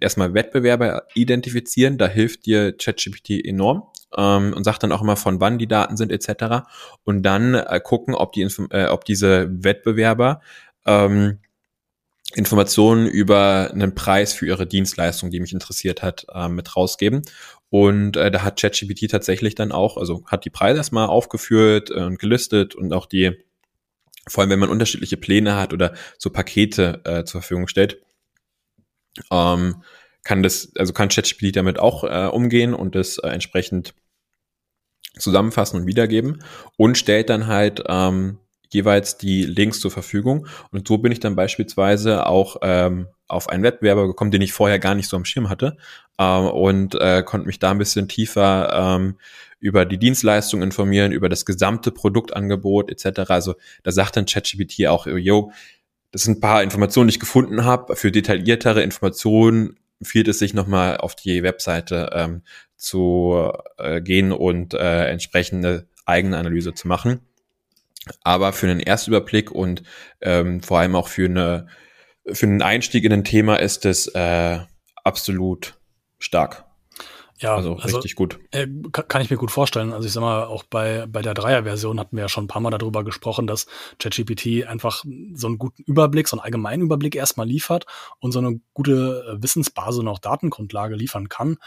erstmal 0.00 0.32
Wettbewerber 0.32 1.02
identifizieren. 1.14 1.98
Da 1.98 2.06
hilft 2.06 2.46
dir 2.46 2.72
ChatGPT 2.72 3.44
enorm 3.44 3.82
ähm, 4.16 4.52
und 4.54 4.64
sagt 4.64 4.84
dann 4.84 4.92
auch 4.92 5.02
immer, 5.02 5.16
von 5.16 5.40
wann 5.40 5.58
die 5.58 5.66
Daten 5.66 5.96
sind 5.96 6.12
etc. 6.12 6.66
Und 7.02 7.22
dann 7.24 7.54
äh, 7.54 7.80
gucken, 7.82 8.14
ob, 8.14 8.32
die 8.32 8.48
äh, 8.70 8.86
ob 8.86 9.04
diese 9.04 9.48
Wettbewerber 9.50 10.40
ähm, 10.86 11.40
Informationen 12.34 13.06
über 13.06 13.70
einen 13.72 13.94
Preis 13.94 14.32
für 14.32 14.46
ihre 14.46 14.66
Dienstleistung, 14.66 15.30
die 15.30 15.40
mich 15.40 15.52
interessiert 15.52 16.02
hat, 16.02 16.26
äh, 16.32 16.48
mit 16.48 16.76
rausgeben. 16.76 17.22
Und 17.70 18.16
äh, 18.16 18.30
da 18.30 18.42
hat 18.42 18.60
ChatGPT 18.60 19.10
tatsächlich 19.10 19.56
dann 19.56 19.72
auch, 19.72 19.96
also 19.96 20.22
hat 20.26 20.44
die 20.44 20.50
Preise 20.50 20.78
erstmal 20.78 21.08
aufgeführt 21.08 21.90
und 21.90 22.20
gelistet 22.20 22.76
und 22.76 22.92
auch 22.92 23.06
die 23.06 23.36
vor 24.28 24.42
allem 24.42 24.50
wenn 24.50 24.58
man 24.58 24.70
unterschiedliche 24.70 25.16
Pläne 25.16 25.56
hat 25.56 25.72
oder 25.72 25.94
so 26.18 26.30
Pakete 26.30 27.02
äh, 27.04 27.24
zur 27.24 27.40
Verfügung 27.42 27.68
stellt, 27.68 28.00
ähm, 29.30 29.82
kann 30.22 30.42
das, 30.42 30.72
also 30.76 30.92
kann 30.92 31.08
ChatGPT 31.08 31.56
damit 31.56 31.78
auch 31.78 32.04
äh, 32.04 32.28
umgehen 32.28 32.74
und 32.74 32.94
das 32.94 33.18
äh, 33.18 33.28
entsprechend 33.28 33.94
zusammenfassen 35.18 35.80
und 35.80 35.86
wiedergeben 35.86 36.42
und 36.76 36.98
stellt 36.98 37.30
dann 37.30 37.46
halt 37.46 37.84
ähm, 37.86 38.38
jeweils 38.74 39.16
die 39.16 39.44
Links 39.44 39.80
zur 39.80 39.90
Verfügung. 39.90 40.46
Und 40.70 40.86
so 40.86 40.98
bin 40.98 41.12
ich 41.12 41.20
dann 41.20 41.36
beispielsweise 41.36 42.26
auch 42.26 42.56
ähm, 42.62 43.06
auf 43.28 43.48
einen 43.48 43.62
Wettbewerber 43.62 44.06
gekommen, 44.06 44.30
den 44.30 44.42
ich 44.42 44.52
vorher 44.52 44.78
gar 44.78 44.94
nicht 44.94 45.08
so 45.08 45.16
am 45.16 45.24
Schirm 45.24 45.48
hatte 45.48 45.76
ähm, 46.18 46.46
und 46.46 46.94
äh, 46.96 47.22
konnte 47.22 47.46
mich 47.46 47.58
da 47.58 47.70
ein 47.70 47.78
bisschen 47.78 48.08
tiefer 48.08 48.96
ähm, 48.96 49.16
über 49.60 49.86
die 49.86 49.98
Dienstleistung 49.98 50.62
informieren, 50.62 51.12
über 51.12 51.28
das 51.28 51.46
gesamte 51.46 51.90
Produktangebot 51.90 52.90
etc. 52.90 53.30
Also 53.30 53.54
da 53.82 53.92
sagt 53.92 54.16
dann 54.16 54.26
ChatGPT 54.26 54.86
auch, 54.86 55.06
yo, 55.06 55.52
das 56.12 56.22
sind 56.22 56.38
ein 56.38 56.40
paar 56.40 56.62
Informationen, 56.62 57.08
die 57.08 57.14
ich 57.14 57.20
gefunden 57.20 57.64
habe. 57.64 57.96
Für 57.96 58.12
detailliertere 58.12 58.82
Informationen 58.82 59.78
empfiehlt 60.00 60.28
es 60.28 60.38
sich 60.38 60.54
nochmal 60.54 60.98
auf 60.98 61.16
die 61.16 61.42
Webseite 61.42 62.10
ähm, 62.12 62.42
zu 62.76 63.52
äh, 63.78 64.00
gehen 64.00 64.32
und 64.32 64.74
äh, 64.74 65.06
entsprechende 65.06 65.88
eigene 66.04 66.36
Analyse 66.36 66.74
zu 66.74 66.86
machen. 66.86 67.20
Aber 68.22 68.52
für 68.52 68.68
einen 68.68 68.80
Erstüberblick 68.80 69.50
und 69.50 69.82
ähm, 70.20 70.62
vor 70.62 70.78
allem 70.78 70.96
auch 70.96 71.08
für 71.08 71.26
eine 71.26 71.66
für 72.32 72.46
einen 72.46 72.62
Einstieg 72.62 73.04
in 73.04 73.12
ein 73.12 73.24
Thema 73.24 73.56
ist 73.56 73.84
es 73.84 74.06
äh, 74.08 74.58
absolut 75.02 75.74
stark. 76.18 76.64
Ja, 77.38 77.56
also, 77.56 77.74
also 77.74 77.96
richtig 77.96 78.14
gut. 78.14 78.38
Äh, 78.52 78.68
kann 78.92 79.20
ich 79.20 79.28
mir 79.28 79.36
gut 79.36 79.50
vorstellen. 79.50 79.92
Also 79.92 80.06
ich 80.06 80.12
sag 80.12 80.20
mal, 80.20 80.44
auch 80.44 80.62
bei, 80.62 81.06
bei 81.06 81.20
der 81.20 81.34
Dreier-Version 81.34 81.98
hatten 81.98 82.16
wir 82.16 82.22
ja 82.22 82.28
schon 82.28 82.44
ein 82.44 82.48
paar 82.48 82.62
Mal 82.62 82.70
darüber 82.70 83.04
gesprochen, 83.04 83.46
dass 83.46 83.66
ChatGPT 83.98 84.66
einfach 84.66 85.04
so 85.34 85.48
einen 85.48 85.58
guten 85.58 85.82
Überblick, 85.82 86.28
so 86.28 86.36
einen 86.36 86.44
allgemeinen 86.44 86.84
Überblick 86.84 87.16
erstmal 87.16 87.46
liefert 87.46 87.86
und 88.20 88.32
so 88.32 88.38
eine 88.38 88.60
gute 88.72 89.24
äh, 89.28 89.42
Wissensbasis 89.42 90.00
und 90.00 90.08
auch 90.08 90.20
Datengrundlage 90.20 90.94
liefern 90.94 91.28
kann. 91.28 91.58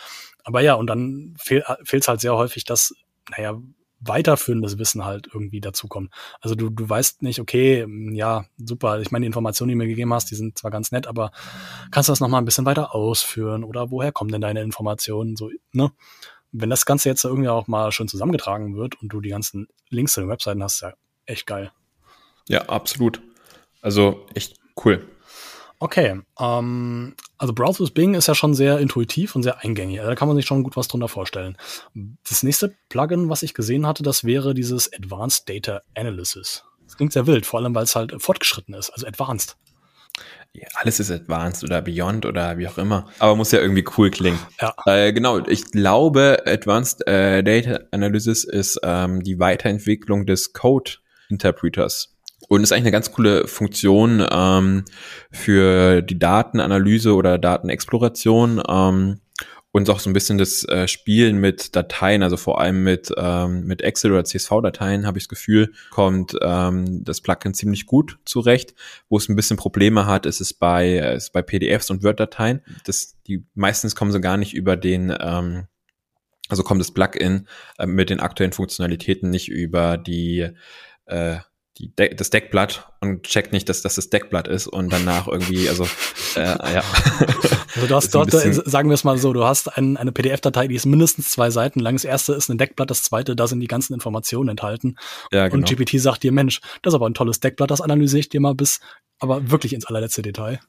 Aber 0.45 0.61
ja, 0.61 0.73
und 0.75 0.87
dann 0.87 1.35
fehl, 1.37 1.63
fehlt 1.83 2.03
es 2.03 2.07
halt 2.07 2.21
sehr 2.21 2.35
häufig, 2.35 2.63
dass, 2.63 2.95
naja, 3.29 3.59
weiterführendes 3.99 4.77
Wissen 4.77 5.05
halt 5.05 5.27
irgendwie 5.33 5.61
dazukommt. 5.61 6.13
Also 6.41 6.55
du, 6.55 6.69
du 6.69 6.87
weißt 6.87 7.23
nicht, 7.23 7.39
okay, 7.39 7.85
ja, 8.13 8.45
super, 8.57 8.99
ich 9.01 9.11
meine, 9.11 9.23
die 9.23 9.27
Informationen, 9.27 9.69
die 9.69 9.73
du 9.73 9.77
mir 9.79 9.87
gegeben 9.87 10.13
hast, 10.13 10.29
die 10.29 10.35
sind 10.35 10.57
zwar 10.57 10.71
ganz 10.71 10.91
nett, 10.91 11.07
aber 11.07 11.31
kannst 11.91 12.09
du 12.09 12.11
das 12.11 12.19
nochmal 12.19 12.41
ein 12.41 12.45
bisschen 12.45 12.65
weiter 12.65 12.93
ausführen 12.93 13.63
oder 13.63 13.91
woher 13.91 14.11
kommen 14.11 14.31
denn 14.31 14.41
deine 14.41 14.61
Informationen? 14.61 15.35
So, 15.35 15.49
ne? 15.71 15.91
Wenn 16.51 16.69
das 16.69 16.85
Ganze 16.85 17.09
jetzt 17.09 17.23
irgendwie 17.23 17.49
auch 17.49 17.67
mal 17.67 17.91
schön 17.91 18.07
zusammengetragen 18.07 18.75
wird 18.75 19.01
und 19.01 19.09
du 19.09 19.19
die 19.19 19.29
ganzen 19.29 19.67
Links 19.89 20.13
zu 20.13 20.21
den 20.21 20.29
Webseiten 20.29 20.63
hast, 20.63 20.75
ist 20.75 20.81
ja 20.81 20.93
echt 21.25 21.45
geil. 21.45 21.71
Ja, 22.47 22.61
absolut. 22.69 23.21
Also 23.81 24.25
echt 24.33 24.57
cool. 24.83 25.05
Okay, 25.79 26.21
ähm, 26.39 27.15
also 27.37 27.53
Browse 27.53 27.83
with 27.83 27.91
Bing 27.91 28.13
ist 28.13 28.27
ja 28.27 28.35
schon 28.35 28.53
sehr 28.53 28.79
intuitiv 28.79 29.35
und 29.35 29.43
sehr 29.43 29.63
eingängig. 29.63 29.99
Also 29.99 30.09
da 30.09 30.15
kann 30.15 30.27
man 30.27 30.37
sich 30.37 30.45
schon 30.45 30.63
gut 30.63 30.75
was 30.75 30.87
drunter 30.87 31.07
vorstellen. 31.07 31.57
Das 32.27 32.43
nächste 32.43 32.75
Plugin, 32.89 33.29
was 33.29 33.43
ich 33.43 33.53
gesehen 33.53 33.85
hatte, 33.85 34.03
das 34.03 34.23
wäre 34.23 34.53
dieses 34.53 34.91
Advanced 34.93 35.47
Data 35.47 35.81
Analysis. 35.95 36.63
Das 36.85 36.97
klingt 36.97 37.13
sehr 37.13 37.27
wild, 37.27 37.45
vor 37.45 37.59
allem 37.59 37.75
weil 37.75 37.83
es 37.83 37.95
halt 37.95 38.21
fortgeschritten 38.21 38.73
ist, 38.73 38.89
also 38.91 39.05
advanced. 39.05 39.57
Ja, 40.53 40.67
alles 40.75 40.99
ist 40.99 41.11
advanced 41.11 41.63
oder 41.63 41.81
beyond 41.81 42.25
oder 42.25 42.57
wie 42.57 42.67
auch 42.67 42.79
immer. 42.79 43.07
Aber 43.19 43.35
muss 43.35 43.51
ja 43.51 43.59
irgendwie 43.59 43.85
cool 43.97 44.09
klingen. 44.09 44.39
Ja. 44.59 44.73
Äh, 44.85 45.13
genau, 45.13 45.45
ich 45.45 45.65
glaube, 45.65 46.43
Advanced 46.47 47.05
äh, 47.05 47.43
Data 47.43 47.81
Analysis 47.91 48.43
ist 48.43 48.79
ähm, 48.81 49.21
die 49.21 49.37
Weiterentwicklung 49.37 50.25
des 50.25 50.53
Code 50.53 50.93
Interpreters. 51.29 52.16
Und 52.47 52.63
ist 52.63 52.71
eigentlich 52.71 52.83
eine 52.83 52.91
ganz 52.91 53.11
coole 53.11 53.47
Funktion 53.47 54.25
ähm, 54.31 54.85
für 55.31 56.01
die 56.01 56.17
Datenanalyse 56.17 57.13
oder 57.13 57.37
Datenexploration 57.37 58.61
ähm, 58.67 59.19
und 59.71 59.89
auch 59.89 59.99
so 59.99 60.09
ein 60.09 60.13
bisschen 60.13 60.37
das 60.37 60.63
äh, 60.63 60.87
Spielen 60.87 61.37
mit 61.37 61.75
Dateien, 61.75 62.23
also 62.23 62.35
vor 62.35 62.59
allem 62.59 62.83
mit, 62.83 63.13
ähm, 63.15 63.65
mit 63.65 63.81
Excel 63.81 64.11
oder 64.11 64.23
CSV-Dateien, 64.23 65.05
habe 65.05 65.17
ich 65.17 65.25
das 65.25 65.29
Gefühl, 65.29 65.71
kommt 65.91 66.35
ähm, 66.41 67.03
das 67.03 67.21
Plugin 67.21 67.53
ziemlich 67.53 67.85
gut 67.85 68.17
zurecht. 68.25 68.73
Wo 69.07 69.17
es 69.17 69.29
ein 69.29 69.35
bisschen 69.35 69.57
Probleme 69.57 70.07
hat, 70.07 70.25
ist 70.25 70.41
es 70.41 70.53
bei, 70.53 70.97
ist 70.97 71.31
bei 71.31 71.41
PDFs 71.41 71.91
und 71.91 72.03
Word-Dateien. 72.03 72.61
Das, 72.85 73.17
die 73.27 73.45
meistens 73.53 73.95
kommen 73.95 74.11
so 74.11 74.19
gar 74.19 74.37
nicht 74.37 74.55
über 74.55 74.77
den 74.77 75.15
ähm, 75.19 75.67
also 76.49 76.63
kommt 76.63 76.79
das 76.79 76.91
Plugin 76.91 77.47
äh, 77.77 77.85
mit 77.85 78.09
den 78.09 78.19
aktuellen 78.19 78.53
Funktionalitäten 78.53 79.29
nicht 79.29 79.49
über 79.49 79.97
die 79.97 80.49
äh, 81.05 81.37
die 81.77 81.95
De 81.95 82.13
das 82.13 82.29
Deckblatt 82.29 82.91
und 83.01 83.23
checkt 83.23 83.51
nicht, 83.51 83.69
dass 83.69 83.81
das 83.81 83.95
das 83.95 84.09
Deckblatt 84.09 84.47
ist 84.47 84.67
und 84.67 84.91
danach 84.91 85.27
irgendwie, 85.27 85.69
also 85.69 85.85
äh, 86.35 86.41
ja. 86.41 86.83
Also 87.75 87.87
du 87.87 87.95
hast 87.95 88.15
dort, 88.15 88.31
sagen 88.31 88.89
wir 88.89 88.95
es 88.95 89.03
mal 89.03 89.17
so, 89.17 89.33
du 89.33 89.43
hast 89.43 89.77
ein, 89.77 89.97
eine 89.97 90.11
PDF-Datei, 90.11 90.67
die 90.67 90.75
ist 90.75 90.85
mindestens 90.85 91.29
zwei 91.29 91.49
Seiten 91.49 91.79
lang. 91.79 91.95
Das 91.95 92.05
erste 92.05 92.33
ist 92.33 92.49
ein 92.49 92.57
Deckblatt, 92.57 92.89
das 92.89 93.03
zweite, 93.03 93.35
da 93.35 93.47
sind 93.47 93.59
die 93.59 93.67
ganzen 93.67 93.93
Informationen 93.93 94.49
enthalten. 94.49 94.95
Ja, 95.31 95.47
genau. 95.47 95.57
Und 95.57 95.69
GPT 95.69 96.01
sagt 96.01 96.23
dir, 96.23 96.31
Mensch, 96.31 96.61
das 96.81 96.91
ist 96.91 96.95
aber 96.95 97.07
ein 97.07 97.13
tolles 97.13 97.39
Deckblatt, 97.39 97.69
das 97.69 97.81
analysiere 97.81 98.19
ich 98.19 98.29
dir 98.29 98.41
mal 98.41 98.55
bis, 98.55 98.79
aber 99.19 99.51
wirklich 99.51 99.73
ins 99.73 99.85
allerletzte 99.85 100.21
Detail. 100.21 100.59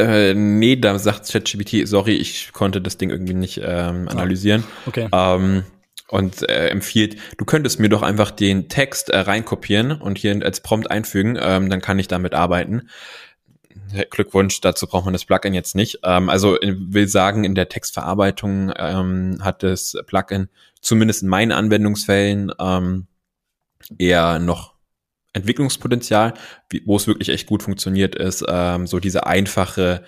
Äh, 0.00 0.34
nee, 0.34 0.76
da 0.76 0.98
sagt 0.98 1.30
ChatGPT, 1.30 1.86
sorry, 1.86 2.14
ich 2.14 2.52
konnte 2.52 2.80
das 2.80 2.98
Ding 2.98 3.10
irgendwie 3.10 3.34
nicht 3.34 3.60
ähm, 3.62 4.08
analysieren. 4.08 4.64
Okay. 4.86 5.08
Ähm, 5.12 5.64
und 6.08 6.48
äh, 6.48 6.68
empfiehlt, 6.68 7.16
du 7.36 7.44
könntest 7.44 7.80
mir 7.80 7.88
doch 7.88 8.02
einfach 8.02 8.30
den 8.30 8.68
Text 8.68 9.10
äh, 9.10 9.18
reinkopieren 9.18 9.92
und 9.92 10.18
hier 10.18 10.38
als 10.42 10.60
Prompt 10.60 10.90
einfügen, 10.90 11.38
ähm, 11.40 11.70
dann 11.70 11.80
kann 11.80 11.98
ich 11.98 12.08
damit 12.08 12.34
arbeiten. 12.34 12.88
Glückwunsch, 14.10 14.60
dazu 14.60 14.86
braucht 14.86 15.04
man 15.04 15.12
das 15.12 15.24
Plugin 15.24 15.54
jetzt 15.54 15.74
nicht. 15.74 16.00
Ähm, 16.02 16.28
also 16.28 16.58
will 16.60 17.08
sagen, 17.08 17.44
in 17.44 17.54
der 17.54 17.68
Textverarbeitung 17.68 18.72
ähm, 18.76 19.38
hat 19.42 19.62
das 19.62 19.96
Plugin 20.06 20.48
zumindest 20.80 21.22
in 21.22 21.28
meinen 21.28 21.52
Anwendungsfällen 21.52 22.52
ähm, 22.58 23.06
eher 23.98 24.38
noch 24.38 24.74
Entwicklungspotenzial, 25.38 26.34
wo 26.84 26.96
es 26.96 27.06
wirklich 27.06 27.30
echt 27.30 27.46
gut 27.46 27.62
funktioniert 27.62 28.14
ist, 28.14 28.44
ähm, 28.48 28.86
so 28.86 29.00
diese 29.00 29.26
einfache 29.26 30.04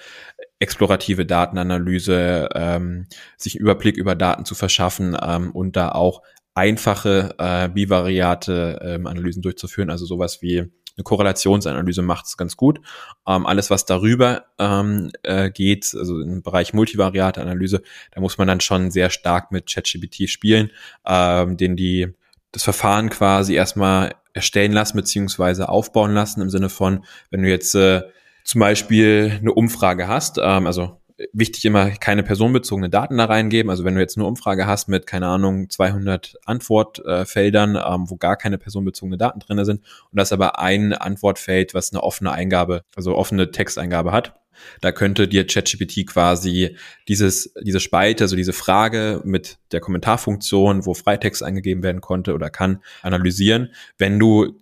explorative 0.59 1.25
Datenanalyse, 1.27 2.49
ähm, 2.55 3.07
sich 3.37 3.57
einen 3.57 3.63
Überblick 3.63 3.97
über 3.97 4.15
Daten 4.15 4.45
zu 4.45 4.55
verschaffen 4.55 5.17
ähm, 5.21 5.51
und 5.53 5.77
da 5.77 5.91
auch 5.91 6.23
einfache 6.55 7.35
äh, 7.39 7.69
bivariate 7.69 8.81
ähm, 8.83 9.07
Analysen 9.07 9.43
durchzuführen, 9.43 9.91
also 9.91 10.05
sowas 10.05 10.43
wie 10.43 10.59
eine 10.59 11.05
Korrelationsanalyse 11.05 12.03
macht 12.03 12.27
es 12.27 12.37
ganz 12.37 12.57
gut. 12.57 12.81
Ähm, 13.27 13.47
alles, 13.47 13.71
was 13.71 13.87
darüber 13.87 14.45
ähm, 14.59 15.11
äh, 15.23 15.51
geht, 15.51 15.95
also 15.97 16.21
im 16.21 16.43
Bereich 16.43 16.75
multivariate 16.75 17.41
Analyse, 17.41 17.83
da 18.13 18.21
muss 18.21 18.37
man 18.37 18.49
dann 18.49 18.61
schon 18.61 18.91
sehr 18.91 19.11
stark 19.11 19.51
mit 19.53 19.73
ChatGPT 19.73 20.29
spielen, 20.29 20.71
ähm, 21.07 21.57
den 21.57 21.77
die 21.77 22.13
das 22.53 22.63
Verfahren 22.63 23.11
quasi 23.11 23.55
erstmal 23.55 24.15
erstellen 24.33 24.73
lassen 24.73 24.97
beziehungsweise 24.97 25.69
aufbauen 25.69 26.13
lassen 26.13 26.41
im 26.41 26.51
Sinne 26.51 26.69
von, 26.69 27.05
wenn 27.31 27.43
du 27.43 27.49
jetzt 27.49 27.75
äh, 27.75 28.03
zum 28.45 28.61
Beispiel 28.61 29.39
eine 29.41 29.53
Umfrage 29.53 30.09
hast, 30.09 30.39
ähm, 30.43 30.67
also 30.67 31.01
wichtig 31.33 31.65
immer 31.65 31.91
keine 31.91 32.23
personenbezogene 32.23 32.89
Daten 32.89 33.19
da 33.19 33.27
reingeben. 33.27 33.71
Also 33.71 33.85
wenn 33.85 33.95
du 33.95 34.01
jetzt 34.01 34.17
eine 34.17 34.27
Umfrage 34.27 34.67
hast 34.67 34.89
mit, 34.89 35.07
keine 35.07 35.27
Ahnung, 35.27 35.69
200 35.69 36.37
Antwortfeldern, 36.47 37.77
ähm, 37.77 38.11
wo 38.11 38.17
gar 38.17 38.37
keine 38.37 38.59
personenbezogene 38.59 39.19
Daten 39.19 39.41
drinne 39.41 39.65
sind 39.65 39.81
und 40.11 40.19
das 40.19 40.33
aber 40.33 40.59
ein 40.59 40.93
Antwortfeld, 40.93 41.75
was 41.75 41.93
eine 41.93 42.03
offene 42.03 42.33
Eingabe, 42.33 42.83
also 42.97 43.17
offene 43.17 43.51
Texteingabe 43.51 44.13
hat, 44.13 44.40
da 44.81 44.93
könnte 44.93 45.27
dir 45.27 45.47
ChatGPT 45.47 46.07
quasi 46.07 46.77
dieses, 47.09 47.53
diese 47.61 47.81
Spalte, 47.81 48.25
also 48.25 48.37
diese 48.37 48.53
Frage 48.53 49.21
mit 49.25 49.59
der 49.73 49.81
Kommentarfunktion, 49.81 50.87
wo 50.87 50.95
Freitext 50.95 51.43
eingegeben 51.43 51.83
werden 51.83 52.01
konnte 52.01 52.35
oder 52.35 52.51
kann, 52.51 52.83
analysieren. 53.03 53.71
Wenn 53.99 54.19
du 54.19 54.61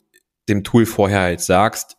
dem 0.48 0.64
Tool 0.64 0.86
vorher 0.86 1.20
halt 1.20 1.40
sagst, 1.40 1.97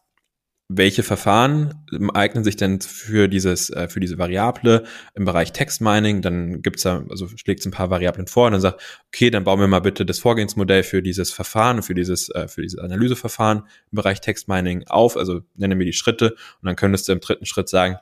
welche 0.71 1.01
Verfahren 1.01 1.73
eignen 2.13 2.43
sich 2.43 2.55
denn 2.55 2.79
für 2.79 3.27
dieses, 3.27 3.71
äh, 3.71 3.89
für 3.89 3.99
diese 3.99 4.19
Variable 4.19 4.83
im 5.15 5.25
Bereich 5.25 5.51
Text 5.51 5.81
Mining? 5.81 6.21
Dann 6.21 6.61
gibt's 6.61 6.83
da, 6.83 7.03
also 7.09 7.27
schlägt 7.27 7.61
es 7.61 7.65
ein 7.65 7.71
paar 7.71 7.89
Variablen 7.89 8.27
vor 8.27 8.45
und 8.45 8.51
dann 8.51 8.61
sagt, 8.61 8.79
okay, 9.07 9.31
dann 9.31 9.43
bauen 9.43 9.59
wir 9.59 9.67
mal 9.67 9.79
bitte 9.79 10.05
das 10.05 10.19
Vorgehensmodell 10.19 10.83
für 10.83 11.01
dieses 11.01 11.31
Verfahren, 11.31 11.81
für 11.81 11.95
dieses, 11.95 12.29
äh, 12.29 12.47
für 12.47 12.61
dieses 12.61 12.77
Analyseverfahren 12.77 13.63
im 13.91 13.95
Bereich 13.95 14.21
Text 14.21 14.47
Mining 14.47 14.85
auf, 14.85 15.17
also 15.17 15.41
nenne 15.55 15.73
mir 15.73 15.85
die 15.85 15.93
Schritte 15.93 16.35
und 16.61 16.67
dann 16.67 16.75
könntest 16.75 17.07
du 17.07 17.13
im 17.13 17.19
dritten 17.19 17.47
Schritt 17.47 17.67
sagen, 17.67 17.97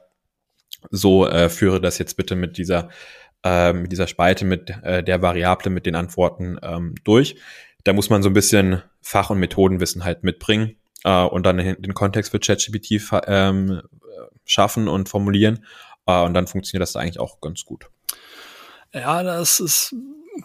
so 0.92 1.26
äh, 1.26 1.48
führe 1.48 1.80
das 1.80 1.98
jetzt 2.00 2.18
bitte 2.18 2.36
mit 2.36 2.58
dieser, 2.58 2.90
äh, 3.46 3.72
mit 3.72 3.94
dieser 3.94 4.08
Spalte, 4.08 4.44
mit 4.44 4.72
äh, 4.84 5.02
der 5.04 5.22
Variable, 5.22 5.72
mit 5.72 5.86
den 5.86 5.96
Antworten 5.96 6.58
ähm, 6.62 6.96
durch. 7.06 7.38
Da 7.86 7.94
muss 7.94 8.10
man 8.10 8.22
so 8.24 8.30
ein 8.30 8.34
bisschen 8.34 8.82
Fach- 9.02 9.30
und 9.30 9.40
Methodenwissen 9.40 10.04
halt 10.04 10.26
mitbringen 10.26 10.76
äh, 11.04 11.24
und 11.24 11.46
dann 11.46 11.58
den 11.58 11.94
Kontext 11.94 12.32
für 12.32 12.40
ChatGPT 12.40 13.02
ähm, 13.28 13.82
schaffen 14.46 14.88
und 14.88 15.10
formulieren. 15.10 15.66
Äh, 16.06 16.22
und 16.22 16.34
dann 16.34 16.48
funktioniert 16.48 16.82
das 16.82 16.94
da 16.94 17.00
eigentlich 17.00 17.20
auch 17.20 17.42
ganz 17.42 17.66
gut. 17.66 17.90
Ja, 18.94 19.24
das 19.24 19.60
ist 19.60 19.94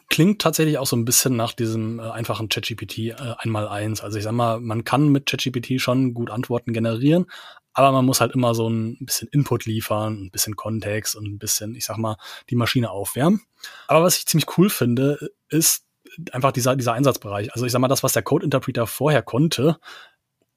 klingt 0.08 0.40
tatsächlich 0.40 0.78
auch 0.78 0.86
so 0.86 0.96
ein 0.96 1.04
bisschen 1.04 1.36
nach 1.36 1.52
diesem 1.52 1.98
äh, 1.98 2.02
einfachen 2.02 2.48
ChatGPT 2.48 2.98
äh, 2.98 3.14
einmal 3.38 3.68
eins. 3.68 4.00
Also 4.00 4.18
ich 4.18 4.24
sag 4.24 4.32
mal, 4.32 4.60
man 4.60 4.84
kann 4.84 5.08
mit 5.08 5.26
ChatGPT 5.26 5.80
schon 5.80 6.14
gut 6.14 6.30
Antworten 6.30 6.72
generieren, 6.72 7.26
aber 7.72 7.92
man 7.92 8.04
muss 8.04 8.20
halt 8.20 8.32
immer 8.32 8.54
so 8.54 8.68
ein 8.68 8.96
bisschen 9.00 9.28
Input 9.28 9.66
liefern, 9.66 10.24
ein 10.24 10.30
bisschen 10.30 10.56
Kontext 10.56 11.16
und 11.16 11.26
ein 11.26 11.38
bisschen, 11.38 11.74
ich 11.74 11.84
sag 11.84 11.98
mal, 11.98 12.16
die 12.50 12.56
Maschine 12.56 12.90
aufwärmen. 12.90 13.42
Aber 13.88 14.02
was 14.02 14.18
ich 14.18 14.26
ziemlich 14.26 14.46
cool 14.58 14.70
finde, 14.70 15.30
ist 15.48 15.84
einfach 16.32 16.52
dieser, 16.52 16.76
dieser 16.76 16.92
Einsatzbereich. 16.92 17.52
Also 17.52 17.64
ich 17.64 17.72
sag 17.72 17.80
mal, 17.80 17.88
das, 17.88 18.02
was 18.02 18.12
der 18.12 18.22
Code 18.22 18.44
Interpreter 18.44 18.86
vorher 18.86 19.22
konnte, 19.22 19.78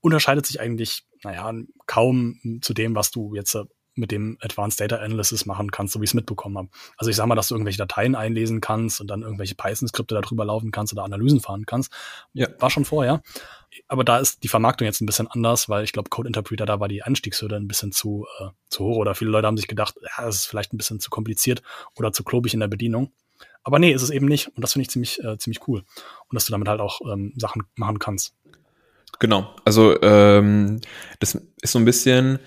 unterscheidet 0.05 0.45
sich 0.45 0.59
eigentlich, 0.59 1.03
naja, 1.23 1.51
kaum 1.87 2.39
zu 2.61 2.73
dem, 2.73 2.95
was 2.95 3.09
du 3.09 3.33
jetzt 3.33 3.55
äh, 3.55 3.65
mit 3.95 4.11
dem 4.11 4.37
Advanced 4.41 4.79
Data 4.79 4.97
Analysis 4.97 5.45
machen 5.45 5.71
kannst, 5.71 5.93
so 5.93 6.01
wie 6.01 6.03
ich 6.03 6.09
es 6.09 6.13
mitbekommen 6.13 6.57
habe. 6.57 6.69
Also 6.97 7.09
ich 7.09 7.15
sag 7.15 7.25
mal, 7.27 7.35
dass 7.35 7.47
du 7.47 7.55
irgendwelche 7.55 7.77
Dateien 7.77 8.13
einlesen 8.13 8.61
kannst 8.61 9.01
und 9.01 9.07
dann 9.07 9.21
irgendwelche 9.21 9.55
Python-Skripte 9.55 10.19
darüber 10.21 10.45
laufen 10.45 10.71
kannst 10.71 10.93
oder 10.93 11.03
Analysen 11.03 11.39
fahren 11.39 11.65
kannst. 11.65 11.91
Ja. 12.33 12.47
War 12.59 12.69
schon 12.69 12.85
vorher. 12.85 13.23
Aber 13.87 14.03
da 14.03 14.19
ist 14.19 14.43
die 14.43 14.47
Vermarktung 14.47 14.85
jetzt 14.85 15.01
ein 15.01 15.05
bisschen 15.05 15.27
anders, 15.27 15.69
weil 15.69 15.83
ich 15.85 15.93
glaube, 15.93 16.09
Code 16.09 16.27
Interpreter, 16.27 16.65
da 16.65 16.79
war 16.79 16.87
die 16.87 17.03
Einstiegshürde 17.03 17.55
ein 17.55 17.67
bisschen 17.67 17.91
zu, 17.91 18.27
äh, 18.39 18.49
zu 18.69 18.83
hoch 18.83 18.97
oder 18.97 19.15
viele 19.15 19.31
Leute 19.31 19.47
haben 19.47 19.57
sich 19.57 19.67
gedacht, 19.67 19.95
ja, 20.01 20.25
das 20.25 20.35
ist 20.35 20.45
vielleicht 20.45 20.73
ein 20.73 20.77
bisschen 20.77 20.99
zu 20.99 21.09
kompliziert 21.09 21.61
oder 21.95 22.11
zu 22.11 22.23
klobig 22.23 22.53
in 22.53 22.59
der 22.59 22.67
Bedienung. 22.67 23.11
Aber 23.63 23.79
nee, 23.79 23.91
ist 23.91 24.03
es 24.03 24.11
eben 24.11 24.27
nicht. 24.27 24.49
Und 24.49 24.61
das 24.61 24.73
finde 24.73 24.83
ich 24.83 24.89
ziemlich, 24.89 25.23
äh, 25.23 25.37
ziemlich 25.39 25.67
cool. 25.67 25.79
Und 25.79 26.35
dass 26.35 26.45
du 26.45 26.51
damit 26.51 26.67
halt 26.67 26.81
auch 26.81 27.01
ähm, 27.11 27.33
Sachen 27.35 27.63
machen 27.75 27.97
kannst. 27.97 28.35
Genau. 29.19 29.55
Also 29.63 30.01
ähm, 30.01 30.81
das 31.19 31.35
ist 31.61 31.71
so 31.71 31.79
ein 31.79 31.85
bisschen 31.85 32.39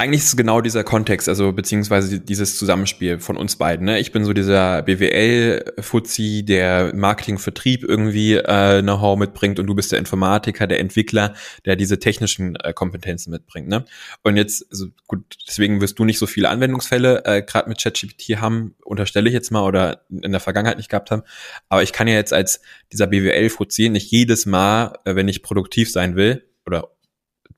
eigentlich 0.00 0.20
ist 0.20 0.28
es 0.28 0.36
genau 0.36 0.60
dieser 0.60 0.84
Kontext, 0.84 1.28
also 1.28 1.52
beziehungsweise 1.52 2.20
dieses 2.20 2.56
Zusammenspiel 2.56 3.18
von 3.18 3.36
uns 3.36 3.56
beiden. 3.56 3.84
Ne? 3.84 3.98
Ich 3.98 4.12
bin 4.12 4.24
so 4.24 4.32
dieser 4.32 4.82
BWL-Fuzzi, 4.82 6.44
der 6.44 6.94
Marketing-Vertrieb 6.94 7.82
irgendwie 7.82 8.34
äh, 8.34 8.80
Know-how 8.80 9.18
mitbringt 9.18 9.58
und 9.58 9.66
du 9.66 9.74
bist 9.74 9.90
der 9.90 9.98
Informatiker, 9.98 10.68
der 10.68 10.78
Entwickler, 10.78 11.34
der 11.64 11.74
diese 11.74 11.98
technischen 11.98 12.54
äh, 12.54 12.72
Kompetenzen 12.72 13.32
mitbringt. 13.32 13.66
Ne? 13.66 13.86
Und 14.22 14.36
jetzt, 14.36 14.66
also 14.70 14.86
gut, 15.08 15.24
deswegen 15.48 15.80
wirst 15.80 15.98
du 15.98 16.04
nicht 16.04 16.20
so 16.20 16.28
viele 16.28 16.48
Anwendungsfälle 16.48 17.24
äh, 17.24 17.42
gerade 17.42 17.68
mit 17.68 17.82
ChatGPT 17.82 18.40
haben, 18.40 18.76
unterstelle 18.84 19.28
ich 19.28 19.34
jetzt 19.34 19.50
mal, 19.50 19.64
oder 19.64 20.02
in 20.10 20.30
der 20.30 20.40
Vergangenheit 20.40 20.76
nicht 20.76 20.90
gehabt 20.90 21.10
haben. 21.10 21.22
Aber 21.68 21.82
ich 21.82 21.92
kann 21.92 22.06
ja 22.06 22.14
jetzt 22.14 22.32
als 22.32 22.60
dieser 22.92 23.08
BWL-Fuzzi 23.08 23.88
nicht 23.88 24.12
jedes 24.12 24.46
Mal, 24.46 24.96
äh, 25.04 25.16
wenn 25.16 25.26
ich 25.26 25.42
produktiv 25.42 25.90
sein 25.90 26.14
will, 26.14 26.44
oder 26.64 26.90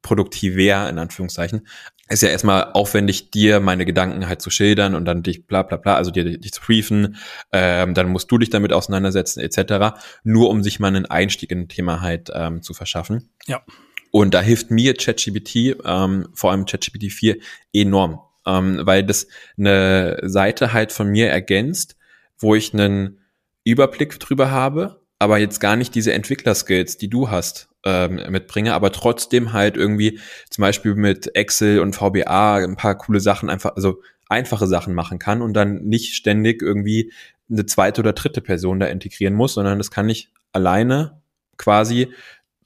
produktiver 0.03 0.89
in 0.89 0.99
Anführungszeichen, 0.99 1.67
ist 2.11 2.23
ja 2.23 2.29
erstmal 2.29 2.73
aufwendig, 2.73 3.31
dir 3.31 3.61
meine 3.61 3.85
Gedanken 3.85 4.27
halt 4.29 4.43
zu 4.43 4.51
schildern 4.51 4.95
und 4.95 5.05
dann 5.05 5.23
dich 5.23 5.47
bla 5.47 5.63
bla 5.63 5.77
bla, 5.77 5.95
also 5.95 6.11
dir 6.11 6.25
dich 6.25 6.53
zu 6.53 6.61
briefen, 6.61 7.17
ähm, 7.53 7.95
dann 7.95 8.09
musst 8.09 8.31
du 8.33 8.39
dich 8.39 8.51
damit 8.51 8.73
auseinandersetzen, 8.73 9.41
etc., 9.41 9.97
nur 10.25 10.51
um 10.51 10.63
sich 10.63 10.81
mal 10.81 10.89
einen 10.89 11.07
Einstieg 11.07 11.53
in 11.53 11.61
ein 11.61 11.69
Thema 11.69 12.01
halt 12.01 12.31
ähm, 12.35 12.63
zu 12.63 12.75
verschaffen. 12.75 13.31
Ja. 13.47 13.63
Und 14.11 14.35
da 14.35 14.43
hilft 14.43 14.73
mir 14.73 14.95
ChatGPT, 14.95 15.77
ähm, 15.85 16.29
vor 16.35 16.51
allem 16.51 16.67
ChatGPT 16.67 17.13
4, 17.13 17.37
enorm, 17.73 18.21
ähm, 18.45 18.81
weil 18.83 19.05
das 19.05 19.29
eine 19.57 20.19
Seite 20.25 20.73
halt 20.73 20.91
von 20.91 21.09
mir 21.09 21.29
ergänzt, 21.29 21.97
wo 22.39 22.57
ich 22.57 22.75
einen 22.75 23.21
Überblick 23.63 24.19
drüber 24.19 24.51
habe, 24.51 25.01
aber 25.21 25.39
jetzt 25.39 25.61
gar 25.61 25.77
nicht 25.77 25.95
diese 25.95 26.13
Entwicklerskills, 26.13 26.97
die 26.97 27.09
du 27.09 27.31
hast 27.31 27.70
ähm, 27.85 28.21
mitbringe, 28.31 28.75
aber 28.75 28.93
trotzdem 28.93 29.53
halt 29.53 29.77
irgendwie 29.77 30.21
zum 30.51 30.63
Beispiel 30.63 30.95
mit 30.95 31.35
Excel 31.35 31.81
und 31.81 31.95
VBA 31.95 32.57
ein 32.57 32.77
paar 32.77 32.97
coole 32.97 33.21
Sachen 33.21 33.49
einfach, 33.49 33.77
also 33.77 34.03
einfache 34.29 34.67
Sachen 34.67 34.95
machen 34.95 35.19
kann 35.19 35.43
und 35.43 35.55
dann 35.55 35.83
nicht 35.85 36.15
ständig 36.15 36.63
irgendwie 36.63 37.13
eine 37.51 37.67
zweite 37.67 38.01
oder 38.01 38.13
dritte 38.13 38.41
Person 38.41 38.81
da 38.81 38.87
integrieren 38.87 39.35
muss, 39.35 39.55
sondern 39.55 39.79
das 39.79 39.91
kann 39.91 40.09
ich 40.09 40.31
alleine 40.53 41.21
quasi 41.57 42.13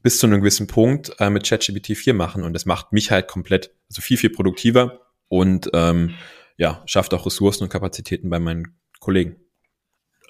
bis 0.02 0.18
zu 0.18 0.26
einem 0.26 0.40
gewissen 0.40 0.66
Punkt 0.66 1.12
äh, 1.18 1.30
mit 1.30 1.47
ChatGPT 1.49 1.97
4 1.97 2.12
machen. 2.12 2.42
Und 2.42 2.52
das 2.52 2.66
macht 2.66 2.92
mich 2.92 3.11
halt 3.11 3.26
komplett, 3.26 3.71
also 3.88 4.02
viel, 4.02 4.18
viel 4.18 4.30
produktiver 4.30 5.00
und 5.28 5.71
ähm, 5.73 6.14
ja, 6.59 6.83
schafft 6.87 7.14
auch 7.14 7.25
Ressourcen 7.25 7.64
und 7.64 7.71
Kapazitäten 7.71 8.28
bei 8.28 8.38
meinen 8.38 8.76
Kollegen 9.00 9.37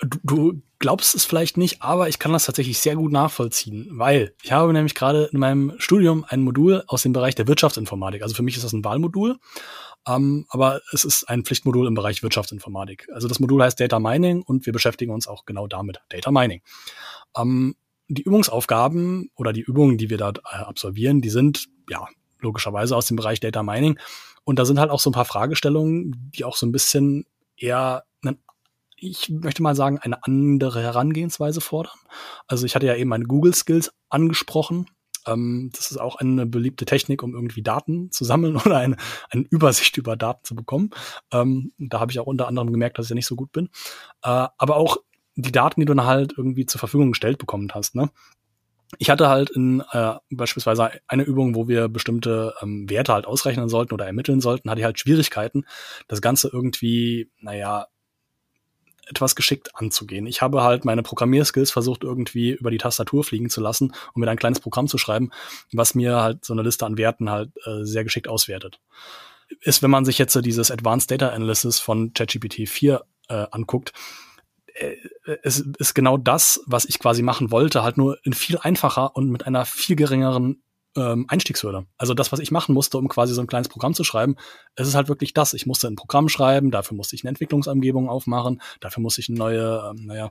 du, 0.00 0.18
du 0.22 0.62
glaubst 0.78 1.14
es 1.14 1.24
vielleicht 1.24 1.56
nicht, 1.56 1.82
aber 1.82 2.08
ich 2.08 2.18
kann 2.18 2.32
das 2.32 2.44
tatsächlich 2.44 2.78
sehr 2.78 2.96
gut 2.96 3.12
nachvollziehen, 3.12 3.88
weil 3.92 4.34
ich 4.42 4.52
habe 4.52 4.72
nämlich 4.72 4.94
gerade 4.94 5.30
in 5.32 5.38
meinem 5.38 5.72
Studium 5.78 6.24
ein 6.28 6.42
Modul 6.42 6.84
aus 6.86 7.02
dem 7.02 7.12
Bereich 7.12 7.34
der 7.34 7.48
Wirtschaftsinformatik. 7.48 8.22
Also 8.22 8.34
für 8.34 8.42
mich 8.42 8.56
ist 8.56 8.64
das 8.64 8.72
ein 8.72 8.84
Wahlmodul, 8.84 9.38
ähm, 10.06 10.46
aber 10.48 10.80
es 10.92 11.04
ist 11.04 11.28
ein 11.28 11.44
Pflichtmodul 11.44 11.86
im 11.86 11.94
Bereich 11.94 12.22
Wirtschaftsinformatik. 12.22 13.08
Also 13.12 13.28
das 13.28 13.40
Modul 13.40 13.62
heißt 13.62 13.80
Data 13.80 13.98
Mining 13.98 14.42
und 14.42 14.66
wir 14.66 14.72
beschäftigen 14.72 15.12
uns 15.12 15.26
auch 15.26 15.44
genau 15.46 15.66
damit, 15.66 16.00
Data 16.10 16.30
Mining. 16.30 16.60
Ähm, 17.36 17.76
die 18.08 18.22
Übungsaufgaben 18.22 19.30
oder 19.34 19.52
die 19.52 19.62
Übungen, 19.62 19.96
die 19.96 20.10
wir 20.10 20.18
da 20.18 20.30
äh, 20.30 20.56
absolvieren, 20.56 21.22
die 21.22 21.30
sind 21.30 21.66
ja 21.88 22.06
logischerweise 22.40 22.96
aus 22.96 23.06
dem 23.06 23.16
Bereich 23.16 23.40
Data 23.40 23.62
Mining. 23.62 23.98
Und 24.44 24.58
da 24.58 24.66
sind 24.66 24.78
halt 24.78 24.90
auch 24.90 25.00
so 25.00 25.08
ein 25.08 25.14
paar 25.14 25.24
Fragestellungen, 25.24 26.30
die 26.34 26.44
auch 26.44 26.56
so 26.56 26.66
ein 26.66 26.72
bisschen 26.72 27.24
eher 27.56 28.04
ich 29.04 29.30
möchte 29.30 29.62
mal 29.62 29.74
sagen, 29.74 29.98
eine 29.98 30.24
andere 30.24 30.82
Herangehensweise 30.82 31.60
fordern. 31.60 31.98
Also 32.46 32.66
ich 32.66 32.74
hatte 32.74 32.86
ja 32.86 32.94
eben 32.94 33.10
meine 33.10 33.24
Google 33.24 33.54
Skills 33.54 33.92
angesprochen. 34.08 34.86
Ähm, 35.26 35.70
das 35.74 35.90
ist 35.90 35.98
auch 35.98 36.16
eine 36.16 36.46
beliebte 36.46 36.84
Technik, 36.84 37.22
um 37.22 37.34
irgendwie 37.34 37.62
Daten 37.62 38.10
zu 38.10 38.24
sammeln 38.24 38.56
oder 38.64 38.78
eine, 38.78 38.96
eine 39.30 39.44
Übersicht 39.50 39.96
über 39.96 40.16
Daten 40.16 40.44
zu 40.44 40.54
bekommen. 40.54 40.90
Ähm, 41.32 41.72
da 41.78 42.00
habe 42.00 42.12
ich 42.12 42.20
auch 42.20 42.26
unter 42.26 42.48
anderem 42.48 42.72
gemerkt, 42.72 42.98
dass 42.98 43.06
ich 43.06 43.10
ja 43.10 43.16
nicht 43.16 43.26
so 43.26 43.36
gut 43.36 43.52
bin. 43.52 43.66
Äh, 44.22 44.48
aber 44.58 44.76
auch 44.76 44.98
die 45.36 45.52
Daten, 45.52 45.80
die 45.80 45.86
du 45.86 45.94
dann 45.94 46.06
halt 46.06 46.34
irgendwie 46.36 46.66
zur 46.66 46.78
Verfügung 46.78 47.10
gestellt 47.10 47.38
bekommen 47.38 47.68
hast. 47.74 47.94
Ne? 47.94 48.10
Ich 48.98 49.10
hatte 49.10 49.28
halt 49.28 49.50
in 49.50 49.82
äh, 49.90 50.14
beispielsweise 50.30 50.90
eine 51.08 51.24
Übung, 51.24 51.54
wo 51.54 51.66
wir 51.68 51.88
bestimmte 51.88 52.54
ähm, 52.62 52.88
Werte 52.88 53.12
halt 53.12 53.26
ausrechnen 53.26 53.68
sollten 53.68 53.94
oder 53.94 54.06
ermitteln 54.06 54.40
sollten, 54.40 54.70
hatte 54.70 54.80
ich 54.80 54.84
halt 54.84 54.98
Schwierigkeiten, 54.98 55.64
das 56.06 56.20
Ganze 56.20 56.48
irgendwie, 56.52 57.30
naja, 57.40 57.88
etwas 59.08 59.36
geschickt 59.36 59.70
anzugehen. 59.74 60.26
Ich 60.26 60.42
habe 60.42 60.62
halt 60.62 60.84
meine 60.84 61.02
Programmierskills 61.02 61.70
versucht, 61.70 62.04
irgendwie 62.04 62.52
über 62.52 62.70
die 62.70 62.78
Tastatur 62.78 63.24
fliegen 63.24 63.50
zu 63.50 63.60
lassen, 63.60 63.92
um 64.14 64.20
mir 64.20 64.30
ein 64.30 64.36
kleines 64.36 64.60
Programm 64.60 64.88
zu 64.88 64.98
schreiben, 64.98 65.30
was 65.72 65.94
mir 65.94 66.20
halt 66.20 66.44
so 66.44 66.52
eine 66.52 66.62
Liste 66.62 66.86
an 66.86 66.98
Werten 66.98 67.30
halt 67.30 67.52
äh, 67.66 67.84
sehr 67.84 68.04
geschickt 68.04 68.28
auswertet. 68.28 68.80
Ist, 69.60 69.82
wenn 69.82 69.90
man 69.90 70.04
sich 70.04 70.18
jetzt 70.18 70.32
so 70.32 70.40
dieses 70.40 70.70
Advanced 70.70 71.10
Data 71.10 71.28
Analysis 71.28 71.78
von 71.78 72.12
ChatGPT 72.12 72.68
4 72.68 73.04
äh, 73.28 73.46
anguckt, 73.50 73.92
äh, 74.74 74.96
es 75.42 75.60
ist 75.78 75.94
genau 75.94 76.16
das, 76.16 76.60
was 76.66 76.84
ich 76.84 76.98
quasi 76.98 77.22
machen 77.22 77.50
wollte, 77.50 77.82
halt 77.82 77.96
nur 77.96 78.18
in 78.24 78.32
viel 78.32 78.58
einfacher 78.58 79.14
und 79.16 79.30
mit 79.30 79.46
einer 79.46 79.64
viel 79.64 79.96
geringeren 79.96 80.63
ähm, 80.96 81.26
Einstiegshürde. 81.28 81.86
Also 81.98 82.14
das, 82.14 82.32
was 82.32 82.40
ich 82.40 82.50
machen 82.50 82.74
musste, 82.74 82.98
um 82.98 83.08
quasi 83.08 83.34
so 83.34 83.40
ein 83.40 83.46
kleines 83.46 83.68
Programm 83.68 83.94
zu 83.94 84.04
schreiben, 84.04 84.36
es 84.76 84.88
ist 84.88 84.94
halt 84.94 85.08
wirklich 85.08 85.34
das. 85.34 85.54
Ich 85.54 85.66
musste 85.66 85.88
ein 85.88 85.96
Programm 85.96 86.28
schreiben, 86.28 86.70
dafür 86.70 86.96
musste 86.96 87.16
ich 87.16 87.24
eine 87.24 87.30
Entwicklungsumgebung 87.30 88.08
aufmachen, 88.08 88.60
dafür 88.80 89.02
musste 89.02 89.20
ich 89.20 89.28
ein 89.28 89.34
neue, 89.34 89.90
ähm, 89.90 90.06
naja, 90.06 90.30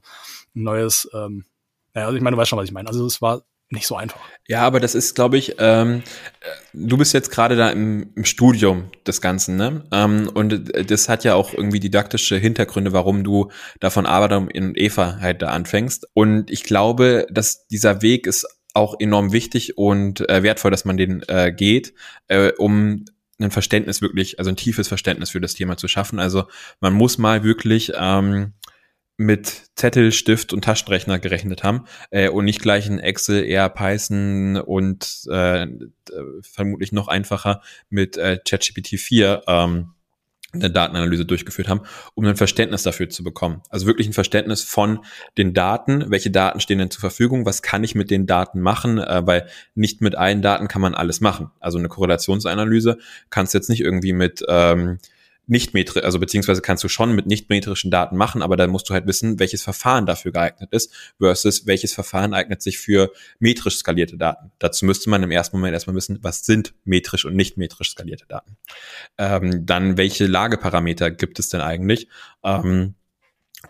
ein 0.55 0.63
neues, 0.63 1.09
ähm, 1.13 1.45
naja, 1.93 2.07
also 2.07 2.17
ich 2.17 2.23
meine, 2.23 2.35
du 2.35 2.41
weißt 2.41 2.49
schon, 2.49 2.59
was 2.59 2.65
ich 2.65 2.73
meine. 2.73 2.87
Also 2.87 3.05
es 3.05 3.21
war 3.21 3.43
nicht 3.73 3.87
so 3.87 3.95
einfach. 3.95 4.19
Ja, 4.47 4.61
aber 4.61 4.79
das 4.79 4.95
ist, 4.95 5.15
glaube 5.15 5.37
ich, 5.37 5.55
ähm, 5.57 6.03
du 6.73 6.97
bist 6.97 7.13
jetzt 7.13 7.31
gerade 7.31 7.55
da 7.55 7.69
im, 7.69 8.11
im, 8.15 8.23
Studium 8.23 8.91
des 9.05 9.19
Ganzen, 9.19 9.55
ne? 9.55 9.83
Ähm, 9.91 10.29
und 10.33 10.71
das 10.89 11.09
hat 11.09 11.23
ja 11.23 11.35
auch 11.35 11.53
irgendwie 11.53 11.79
didaktische 11.79 12.37
Hintergründe, 12.37 12.93
warum 12.93 13.23
du 13.23 13.49
da 13.79 13.89
von 13.89 14.05
Adam 14.05 14.47
und 14.53 14.77
Eva 14.77 15.17
halt 15.19 15.41
da 15.41 15.47
anfängst. 15.47 16.07
Und 16.13 16.51
ich 16.51 16.63
glaube, 16.63 17.25
dass 17.31 17.67
dieser 17.67 18.01
Weg 18.01 18.27
ist 18.27 18.47
auch 18.73 18.99
enorm 18.99 19.31
wichtig 19.31 19.77
und 19.77 20.27
äh, 20.29 20.43
wertvoll, 20.43 20.71
dass 20.71 20.85
man 20.85 20.97
den 20.97 21.23
äh, 21.27 21.51
geht, 21.51 21.93
äh, 22.27 22.51
um 22.57 23.05
ein 23.39 23.51
Verständnis 23.51 24.01
wirklich, 24.01 24.39
also 24.39 24.49
ein 24.49 24.55
tiefes 24.55 24.87
Verständnis 24.87 25.31
für 25.31 25.41
das 25.41 25.53
Thema 25.53 25.77
zu 25.77 25.87
schaffen. 25.87 26.19
Also 26.19 26.45
man 26.79 26.93
muss 26.93 27.17
mal 27.17 27.43
wirklich 27.43 27.91
ähm, 27.95 28.53
mit 29.17 29.69
Zettel, 29.75 30.11
Stift 30.11 30.53
und 30.53 30.63
Taschenrechner 30.63 31.19
gerechnet 31.19 31.63
haben 31.63 31.85
äh, 32.09 32.29
und 32.29 32.45
nicht 32.45 32.61
gleich 32.61 32.87
in 32.87 32.99
Excel, 32.99 33.43
eher 33.43 33.69
Python 33.69 34.57
und 34.57 35.27
äh, 35.29 35.67
vermutlich 36.41 36.91
noch 36.91 37.07
einfacher 37.07 37.61
mit 37.89 38.17
äh, 38.17 38.39
ChatGPT 38.43 38.99
4 38.99 39.43
ähm, 39.47 39.92
eine 40.53 40.69
Datenanalyse 40.69 41.25
durchgeführt 41.25 41.67
haben, 41.67 41.81
um 42.13 42.25
ein 42.25 42.35
Verständnis 42.35 42.83
dafür 42.83 43.09
zu 43.09 43.23
bekommen. 43.23 43.61
Also 43.69 43.87
wirklich 43.87 44.07
ein 44.07 44.13
Verständnis 44.13 44.61
von 44.61 44.99
den 45.37 45.53
Daten, 45.53 46.05
welche 46.09 46.31
Daten 46.31 46.59
stehen 46.59 46.77
denn 46.77 46.91
zur 46.91 47.01
Verfügung, 47.01 47.45
was 47.45 47.61
kann 47.61 47.83
ich 47.83 47.95
mit 47.95 48.11
den 48.11 48.27
Daten 48.27 48.61
machen, 48.61 48.99
äh, 48.99 49.25
weil 49.25 49.47
nicht 49.75 50.01
mit 50.01 50.15
allen 50.15 50.41
Daten 50.41 50.67
kann 50.67 50.81
man 50.81 50.93
alles 50.93 51.21
machen. 51.21 51.49
Also 51.59 51.79
eine 51.79 51.89
Korrelationsanalyse 51.89 52.97
kannst 53.29 53.53
du 53.53 53.57
jetzt 53.57 53.69
nicht 53.69 53.81
irgendwie 53.81 54.13
mit 54.13 54.43
ähm, 54.47 54.99
nicht 55.45 55.73
metrisch, 55.73 56.03
also 56.03 56.19
beziehungsweise 56.19 56.61
kannst 56.61 56.83
du 56.83 56.87
schon 56.87 57.13
mit 57.13 57.25
nicht 57.25 57.49
metrischen 57.49 57.91
Daten 57.91 58.15
machen, 58.15 58.41
aber 58.41 58.55
dann 58.55 58.69
musst 58.69 58.89
du 58.89 58.93
halt 58.93 59.07
wissen, 59.07 59.39
welches 59.39 59.61
Verfahren 59.61 60.05
dafür 60.05 60.31
geeignet 60.31 60.69
ist, 60.71 60.93
versus 61.19 61.67
welches 61.67 61.93
Verfahren 61.93 62.33
eignet 62.33 62.61
sich 62.61 62.77
für 62.77 63.11
metrisch 63.39 63.77
skalierte 63.77 64.17
Daten. 64.17 64.51
Dazu 64.59 64.85
müsste 64.85 65.09
man 65.09 65.21
im 65.21 65.31
ersten 65.31 65.57
Moment 65.57 65.73
erstmal 65.73 65.95
wissen, 65.95 66.19
was 66.21 66.45
sind 66.45 66.73
metrisch 66.85 67.25
und 67.25 67.35
nicht 67.35 67.57
metrisch 67.57 67.91
skalierte 67.91 68.25
Daten. 68.25 68.57
Ähm, 69.17 69.65
dann, 69.65 69.97
welche 69.97 70.27
Lageparameter 70.27 71.11
gibt 71.11 71.39
es 71.39 71.49
denn 71.49 71.61
eigentlich? 71.61 72.07
Ähm, 72.43 72.95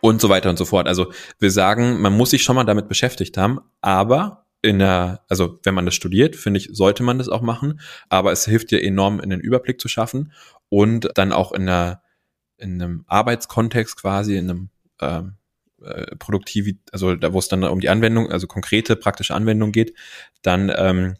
und 0.01 0.21
so 0.21 0.29
weiter 0.29 0.49
und 0.49 0.57
so 0.57 0.65
fort. 0.65 0.87
Also 0.87 1.11
wir 1.39 1.51
sagen, 1.51 2.01
man 2.01 2.13
muss 2.13 2.31
sich 2.31 2.43
schon 2.43 2.55
mal 2.55 2.63
damit 2.63 2.87
beschäftigt 2.87 3.37
haben, 3.37 3.59
aber 3.81 4.45
in 4.61 4.79
der, 4.79 5.21
also 5.27 5.59
wenn 5.63 5.73
man 5.73 5.85
das 5.85 5.93
studiert, 5.93 6.35
finde 6.35 6.59
ich, 6.59 6.69
sollte 6.71 7.03
man 7.03 7.17
das 7.17 7.27
auch 7.27 7.41
machen, 7.41 7.81
aber 8.09 8.31
es 8.31 8.45
hilft 8.45 8.71
dir 8.71 8.81
enorm, 8.81 9.19
in 9.19 9.29
den 9.29 9.41
Überblick 9.41 9.79
zu 9.79 9.89
schaffen 9.89 10.31
und 10.73 11.11
dann 11.13 11.31
auch 11.31 11.51
in, 11.51 11.69
einer, 11.69 12.01
in 12.57 12.81
einem 12.81 13.05
Arbeitskontext 13.05 13.95
quasi, 13.95 14.37
in 14.37 14.49
einem 14.49 14.69
ähm, 15.01 15.33
äh, 15.83 16.15
Produktiv, 16.15 16.75
also 16.91 17.15
da 17.15 17.31
wo 17.31 17.37
es 17.37 17.47
dann 17.47 17.63
um 17.63 17.79
die 17.79 17.89
Anwendung, 17.89 18.31
also 18.31 18.47
konkrete 18.47 18.95
praktische 18.95 19.35
Anwendung 19.35 19.71
geht, 19.71 19.93
dann 20.41 20.73
ähm, 20.75 21.13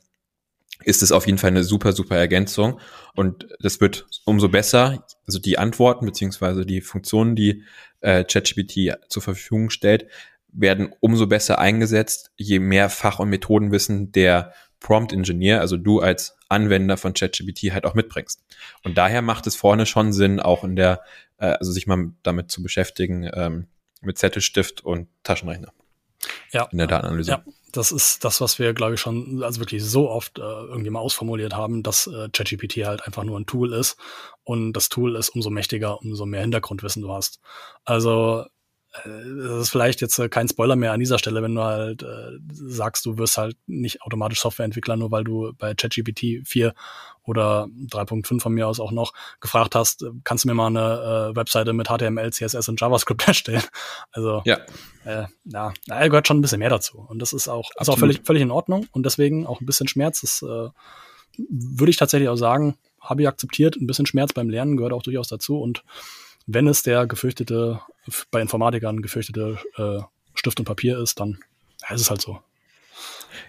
ist 0.84 1.04
es 1.04 1.12
auf 1.12 1.28
jeden 1.28 1.38
Fall 1.38 1.52
eine 1.52 1.63
super, 1.63 1.94
super 1.94 2.18
Ergänzung. 2.18 2.80
Und 3.13 3.48
das 3.60 3.80
wird 3.80 4.08
umso 4.26 4.50
besser, 4.50 5.06
also 5.28 5.38
die 5.38 5.60
Antworten 5.60 6.08
beziehungsweise 6.08 6.66
die 6.66 6.82
Funktionen, 6.82 7.36
die 7.36 7.63
äh, 8.02 8.24
ChatGPT 8.24 8.98
zur 9.08 9.22
Verfügung 9.22 9.70
stellt, 9.70 10.08
werden 10.48 10.96
umso 11.00 11.28
besser 11.28 11.60
eingesetzt, 11.60 12.32
je 12.38 12.58
mehr 12.58 12.89
Fach- 12.89 13.20
und 13.20 13.30
Methodenwissen 13.30 14.12
der 14.13 14.52
Prompt-Ingenieur, 14.80 15.60
also 15.60 15.78
du 15.78 16.00
als 16.00 16.36
Anwender 16.54 16.98
von 16.98 17.13
ChatGPT 17.13 17.72
halt 17.74 17.86
auch 17.86 17.94
mitbringst. 17.94 18.44
Und 18.84 18.98
daher 18.98 19.22
macht 19.22 19.48
es 19.48 19.56
vorne 19.56 19.86
schon 19.86 20.13
Sinn, 20.13 20.39
auch 20.39 20.63
in 20.63 20.76
der, 20.76 21.02
äh, 21.38 21.48
also 21.48 21.72
sich 21.72 21.88
mal 21.88 22.12
damit 22.24 22.52
zu 22.52 22.63
beschäftigen, 22.63 23.30
ähm, 23.34 23.68
mit 24.02 24.18
Zettelstift 24.18 24.82
und 24.82 25.08
Taschenrechner. 25.24 25.74
Ja. 26.52 26.68
In 26.72 26.78
der 26.78 26.88
Datenanalyse. 26.88 27.32
Ja, 27.32 27.44
das 27.72 27.92
ist 27.92 28.24
das, 28.24 28.39
was 28.39 28.60
wir, 28.60 28.74
glaube 28.74 28.94
ich, 28.94 29.02
schon 29.02 29.44
also 29.44 29.60
wirklich 29.60 29.84
so 29.84 30.10
oft 30.10 30.39
äh, 30.39 30.42
irgendwie 30.42 30.89
mal 30.89 31.00
ausformuliert 31.00 31.54
haben, 31.54 31.84
dass 31.84 32.08
äh, 32.08 32.30
ChatGPT 32.30 32.86
halt 32.86 33.06
einfach 33.06 33.24
nur 33.24 33.39
ein 33.39 33.46
Tool 33.46 33.74
ist 33.74 33.98
und 34.44 34.74
das 34.74 34.89
Tool 34.89 35.16
ist 35.16 35.30
umso 35.30 35.50
mächtiger, 35.50 36.00
umso 36.02 36.26
mehr 36.26 36.42
Hintergrundwissen 36.42 37.02
du 37.02 37.12
hast. 37.12 37.39
Also 37.84 38.46
das 38.94 39.62
ist 39.62 39.70
vielleicht 39.70 40.02
jetzt 40.02 40.20
äh, 40.20 40.30
kein 40.30 40.48
Spoiler 40.48 40.76
mehr 40.76 40.92
an 40.92 41.00
dieser 41.00 41.18
Stelle, 41.18 41.42
wenn 41.42 41.56
du 41.56 41.64
halt 41.64 42.04
äh, 42.04 42.38
sagst, 42.52 43.06
du 43.06 43.18
wirst 43.18 43.38
halt 43.38 43.58
nicht 43.66 44.04
automatisch 44.04 44.40
Softwareentwickler, 44.40 44.96
nur 44.96 45.10
weil 45.10 45.24
du 45.24 45.52
bei 45.58 45.74
ChatGPT 45.74 46.48
4 46.48 46.76
oder 47.24 47.68
3.5 47.90 48.42
von 48.42 48.54
mir 48.54 48.68
aus 48.68 48.80
auch 48.80 48.92
noch 48.92 49.14
gefragt 49.42 49.74
hast, 49.74 50.04
äh, 50.04 50.12
kannst 50.24 50.44
du 50.44 50.50
mir 50.50 50.54
mal 50.54 50.68
eine 50.68 51.32
äh, 51.32 51.36
Webseite 51.36 51.74
mit 51.74 51.88
HTML, 51.88 52.32
CSS 52.32 52.70
und 52.70 52.80
JavaScript 52.80 53.28
erstellen? 53.28 53.64
Also 54.12 54.44
ja, 54.46 54.60
äh, 55.06 55.26
ja, 55.46 55.74
er 55.88 56.10
gehört 56.10 56.28
schon 56.28 56.38
ein 56.38 56.42
bisschen 56.42 56.60
mehr 56.60 56.70
dazu. 56.70 57.00
Und 57.00 57.20
das 57.20 57.34
ist 57.34 57.48
auch, 57.48 57.72
ist 57.80 57.90
auch 57.90 57.98
völlig, 57.98 58.22
völlig 58.24 58.44
in 58.44 58.52
Ordnung 58.52 58.86
und 58.92 59.06
deswegen 59.06 59.48
auch 59.48 59.60
ein 59.60 59.66
bisschen 59.66 59.88
Schmerz. 59.88 60.22
Das 60.22 60.44
äh, 60.44 60.70
würde 61.50 61.90
ich 61.90 61.98
tatsächlich 61.98 62.30
auch 62.30 62.36
sagen, 62.36 62.78
habe 63.02 63.24
ich 63.24 63.28
akzeptiert. 63.28 63.76
Ein 63.76 63.88
bisschen 63.88 64.06
Schmerz 64.06 64.34
beim 64.34 64.52
Lernen 64.52 64.78
gehört 64.78 64.94
auch 64.94 65.04
durchaus 65.04 65.30
dazu 65.30 65.60
und 65.60 65.84
wenn 66.46 66.68
es 66.68 66.84
der 66.84 67.08
gefürchtete, 67.08 67.80
bei 68.32 68.42
Informatikern 68.42 69.02
gefürchtete 69.02 69.58
äh, 69.78 70.00
Stift 70.36 70.60
und 70.60 70.66
Papier 70.66 71.00
ist, 71.00 71.20
dann 71.20 71.39
ja, 71.82 71.96
ist 71.96 72.02
es 72.02 72.10
halt 72.10 72.22
so. 72.22 72.39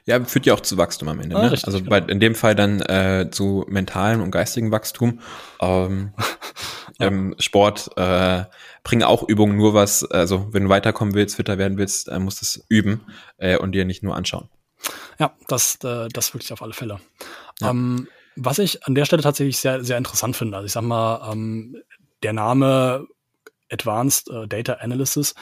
Ja, 0.06 0.22
führt 0.24 0.46
ja 0.46 0.54
auch 0.54 0.60
zu 0.60 0.76
Wachstum 0.76 1.08
am 1.08 1.20
Ende. 1.20 1.36
Ah, 1.36 1.42
ne? 1.42 1.52
Richtig, 1.52 1.66
also 1.66 1.82
bei, 1.82 2.00
genau. 2.00 2.12
in 2.12 2.20
dem 2.20 2.34
Fall 2.34 2.54
dann 2.54 2.80
äh, 2.80 3.28
zu 3.30 3.64
mentalem 3.68 4.22
und 4.22 4.30
geistigem 4.30 4.70
Wachstum. 4.70 5.20
Ähm, 5.60 6.12
ja. 6.98 7.06
ähm, 7.06 7.34
Sport 7.38 7.90
äh, 7.96 8.44
bringen 8.82 9.02
auch 9.02 9.26
Übungen 9.26 9.56
nur 9.56 9.74
was, 9.74 10.04
also 10.04 10.48
wenn 10.52 10.64
du 10.64 10.68
weiterkommen 10.68 11.14
willst, 11.14 11.36
fitter 11.36 11.58
werden 11.58 11.78
willst, 11.78 12.08
äh, 12.08 12.18
musst 12.18 12.40
du 12.40 12.44
es 12.44 12.64
üben 12.68 13.02
äh, 13.38 13.56
und 13.56 13.72
dir 13.72 13.84
nicht 13.84 14.02
nur 14.02 14.14
anschauen. 14.16 14.48
Ja, 15.18 15.34
das, 15.48 15.76
äh, 15.84 16.08
das 16.12 16.34
wirklich 16.34 16.52
auf 16.52 16.62
alle 16.62 16.74
Fälle. 16.74 17.00
Ja. 17.60 17.70
Ähm, 17.70 18.08
was 18.36 18.58
ich 18.58 18.84
an 18.86 18.94
der 18.94 19.04
Stelle 19.04 19.22
tatsächlich 19.22 19.58
sehr, 19.58 19.84
sehr 19.84 19.96
interessant 19.96 20.36
finde, 20.36 20.56
also 20.56 20.66
ich 20.66 20.72
sag 20.72 20.82
mal, 20.82 21.30
ähm, 21.32 21.76
der 22.22 22.32
Name 22.32 23.06
Advanced 23.70 24.30
äh, 24.30 24.46
Data 24.46 24.74
Analysis 24.74 25.34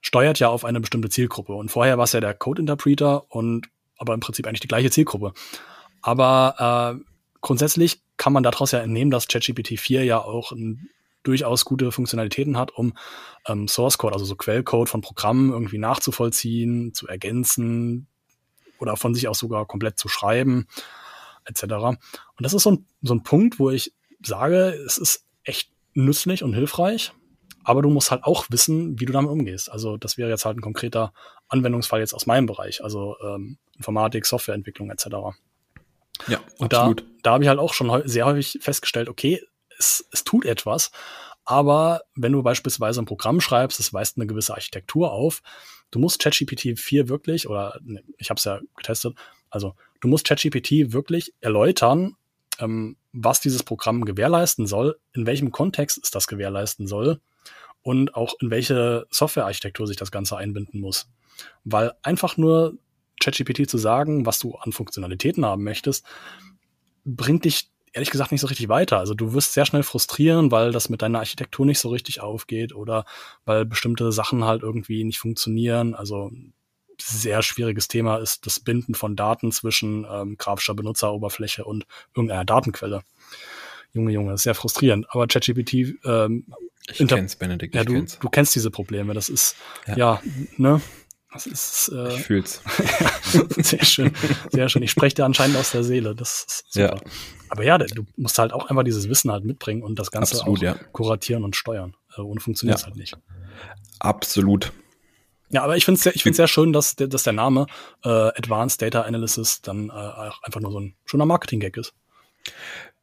steuert 0.00 0.38
ja 0.38 0.48
auf 0.48 0.64
eine 0.64 0.80
bestimmte 0.80 1.08
Zielgruppe. 1.08 1.54
Und 1.54 1.70
vorher 1.70 1.96
war 1.96 2.04
es 2.04 2.12
ja 2.12 2.20
der 2.20 2.34
Code 2.34 2.60
Interpreter 2.60 3.30
und 3.30 3.68
aber 3.96 4.14
im 4.14 4.20
Prinzip 4.20 4.46
eigentlich 4.46 4.60
die 4.60 4.68
gleiche 4.68 4.90
Zielgruppe. 4.90 5.32
Aber 6.02 6.98
äh, 6.98 7.04
grundsätzlich 7.40 8.02
kann 8.16 8.32
man 8.32 8.42
daraus 8.42 8.72
ja 8.72 8.80
entnehmen, 8.80 9.10
dass 9.10 9.28
ChatGPT 9.28 9.78
4 9.78 10.04
ja 10.04 10.18
auch 10.18 10.52
ein, 10.52 10.90
durchaus 11.22 11.64
gute 11.64 11.90
Funktionalitäten 11.90 12.56
hat, 12.56 12.70
um 12.72 12.92
ähm, 13.48 13.66
Source 13.66 13.98
Code, 13.98 14.12
also 14.12 14.24
so 14.24 14.36
Quellcode 14.36 14.88
von 14.88 15.00
Programmen 15.00 15.50
irgendwie 15.50 15.78
nachzuvollziehen, 15.78 16.92
zu 16.92 17.08
ergänzen 17.08 18.06
oder 18.78 18.96
von 18.96 19.14
sich 19.14 19.26
aus 19.26 19.38
sogar 19.38 19.66
komplett 19.66 19.98
zu 19.98 20.08
schreiben, 20.08 20.66
etc. 21.46 21.62
Und 21.62 21.98
das 22.38 22.52
ist 22.52 22.62
so 22.62 22.72
ein, 22.72 22.86
so 23.02 23.14
ein 23.14 23.22
Punkt, 23.22 23.58
wo 23.58 23.70
ich 23.70 23.94
sage, 24.22 24.78
es 24.86 24.98
ist 24.98 25.24
echt 25.42 25.70
nützlich 25.94 26.42
und 26.42 26.52
hilfreich, 26.52 27.12
aber 27.64 27.82
du 27.82 27.88
musst 27.88 28.10
halt 28.10 28.24
auch 28.24 28.46
wissen, 28.50 29.00
wie 29.00 29.06
du 29.06 29.12
damit 29.12 29.30
umgehst. 29.30 29.70
Also 29.70 29.96
das 29.96 30.16
wäre 30.18 30.30
jetzt 30.30 30.44
halt 30.44 30.58
ein 30.58 30.62
konkreter 30.62 31.12
Anwendungsfall 31.48 32.00
jetzt 32.00 32.14
aus 32.14 32.26
meinem 32.26 32.46
Bereich, 32.46 32.84
also 32.84 33.16
ähm, 33.24 33.58
Informatik, 33.76 34.26
Softwareentwicklung 34.26 34.90
etc. 34.90 35.06
Ja, 36.28 36.40
und 36.58 36.72
absolut. 36.72 37.00
da, 37.00 37.06
da 37.22 37.32
habe 37.32 37.44
ich 37.44 37.48
halt 37.48 37.58
auch 37.58 37.74
schon 37.74 38.06
sehr 38.06 38.26
häufig 38.26 38.58
festgestellt, 38.60 39.08
okay, 39.08 39.42
es, 39.78 40.06
es 40.12 40.24
tut 40.24 40.44
etwas, 40.44 40.92
aber 41.44 42.02
wenn 42.14 42.32
du 42.32 42.42
beispielsweise 42.42 43.02
ein 43.02 43.06
Programm 43.06 43.40
schreibst, 43.40 43.80
es 43.80 43.92
weist 43.92 44.16
eine 44.16 44.26
gewisse 44.26 44.54
Architektur 44.54 45.12
auf, 45.12 45.42
du 45.90 45.98
musst 45.98 46.20
ChatGPT 46.22 46.78
4 46.78 47.08
wirklich, 47.08 47.48
oder 47.48 47.78
ne, 47.82 48.02
ich 48.18 48.30
habe 48.30 48.38
es 48.38 48.44
ja 48.44 48.60
getestet, 48.76 49.14
also 49.50 49.74
du 50.00 50.08
musst 50.08 50.26
ChatGPT 50.26 50.92
wirklich 50.92 51.34
erläutern, 51.40 52.16
ähm, 52.58 52.96
was 53.12 53.40
dieses 53.40 53.62
Programm 53.62 54.04
gewährleisten 54.04 54.66
soll, 54.66 54.98
in 55.12 55.26
welchem 55.26 55.50
Kontext 55.50 56.00
es 56.02 56.10
das 56.10 56.26
gewährleisten 56.26 56.86
soll 56.86 57.20
und 57.84 58.16
auch 58.16 58.34
in 58.40 58.50
welche 58.50 59.06
Softwarearchitektur 59.10 59.86
sich 59.86 59.96
das 59.96 60.10
Ganze 60.10 60.36
einbinden 60.36 60.80
muss. 60.80 61.06
Weil 61.64 61.92
einfach 62.02 62.36
nur 62.36 62.78
ChatGPT 63.20 63.68
zu 63.68 63.78
sagen, 63.78 64.26
was 64.26 64.38
du 64.38 64.56
an 64.56 64.72
Funktionalitäten 64.72 65.44
haben 65.44 65.62
möchtest, 65.62 66.04
bringt 67.04 67.44
dich 67.44 67.70
ehrlich 67.92 68.10
gesagt 68.10 68.32
nicht 68.32 68.40
so 68.40 68.48
richtig 68.48 68.68
weiter. 68.68 68.98
Also 68.98 69.14
du 69.14 69.34
wirst 69.34 69.52
sehr 69.52 69.66
schnell 69.66 69.82
frustrieren, 69.82 70.50
weil 70.50 70.72
das 70.72 70.88
mit 70.88 71.02
deiner 71.02 71.20
Architektur 71.20 71.66
nicht 71.66 71.78
so 71.78 71.90
richtig 71.90 72.20
aufgeht 72.20 72.74
oder 72.74 73.04
weil 73.44 73.66
bestimmte 73.66 74.10
Sachen 74.12 74.44
halt 74.44 74.62
irgendwie 74.62 75.04
nicht 75.04 75.18
funktionieren. 75.18 75.94
Also 75.94 76.32
sehr 77.00 77.42
schwieriges 77.42 77.86
Thema 77.86 78.16
ist 78.16 78.46
das 78.46 78.60
Binden 78.60 78.94
von 78.94 79.14
Daten 79.14 79.52
zwischen 79.52 80.06
ähm, 80.10 80.36
grafischer 80.38 80.74
Benutzeroberfläche 80.74 81.64
und 81.64 81.86
irgendeiner 82.14 82.44
Datenquelle. 82.44 83.02
Junge, 83.94 84.12
Junge, 84.12 84.36
sehr 84.36 84.54
frustrierend. 84.54 85.06
Aber 85.08 85.26
ChatGPT 85.26 85.96
ähm, 86.04 86.46
ich 86.90 87.06
kenn's, 87.06 87.36
Benedikt. 87.36 87.74
Ja, 87.74 87.84
du, 87.84 87.94
kenn's. 87.94 88.18
du 88.18 88.28
kennst 88.28 88.54
diese 88.54 88.70
Probleme. 88.70 89.14
Das 89.14 89.28
ist, 89.28 89.56
ja, 89.86 89.96
ja 89.96 90.22
ne? 90.56 90.80
Das 91.32 91.46
ist, 91.46 91.90
äh, 91.92 92.14
ich 92.14 92.22
fühl's. 92.22 92.60
sehr 93.56 93.84
schön, 93.84 94.12
sehr 94.50 94.68
schön. 94.68 94.82
Ich 94.82 94.92
spreche 94.92 95.16
dir 95.16 95.24
anscheinend 95.24 95.56
aus 95.56 95.72
der 95.72 95.82
Seele. 95.82 96.14
Das 96.14 96.44
ist 96.46 96.64
super. 96.72 96.96
Ja. 96.96 97.10
Aber 97.48 97.64
ja, 97.64 97.78
du 97.78 98.04
musst 98.16 98.38
halt 98.38 98.52
auch 98.52 98.70
einfach 98.70 98.84
dieses 98.84 99.08
Wissen 99.08 99.32
halt 99.32 99.44
mitbringen 99.44 99.82
und 99.82 99.98
das 99.98 100.10
Ganze 100.10 100.36
Absolut, 100.36 100.58
auch 100.58 100.62
ja. 100.62 100.74
kuratieren 100.92 101.42
und 101.42 101.56
steuern. 101.56 101.96
Äh, 102.16 102.20
ohne 102.20 102.40
funktioniert 102.40 102.78
es 102.78 102.84
halt 102.84 102.96
nicht. 102.96 103.16
Absolut. 103.98 104.72
Ja, 105.50 105.62
aber 105.62 105.76
ich 105.76 105.84
finde 105.84 105.98
es 105.98 106.04
sehr, 106.04 106.14
ich 106.14 106.22
find's 106.22 106.36
sehr 106.36 106.48
schön, 106.48 106.72
dass, 106.72 106.94
dass 106.94 107.22
der 107.22 107.32
Name 107.32 107.66
äh, 108.04 108.08
Advanced 108.08 108.80
Data 108.82 109.02
Analysis 109.02 109.60
dann 109.62 109.88
äh, 109.88 109.92
einfach 110.42 110.60
nur 110.60 110.70
so 110.70 110.80
ein 110.80 110.94
schöner 111.04 111.26
Marketing-Gag 111.26 111.76
ist. 111.76 111.94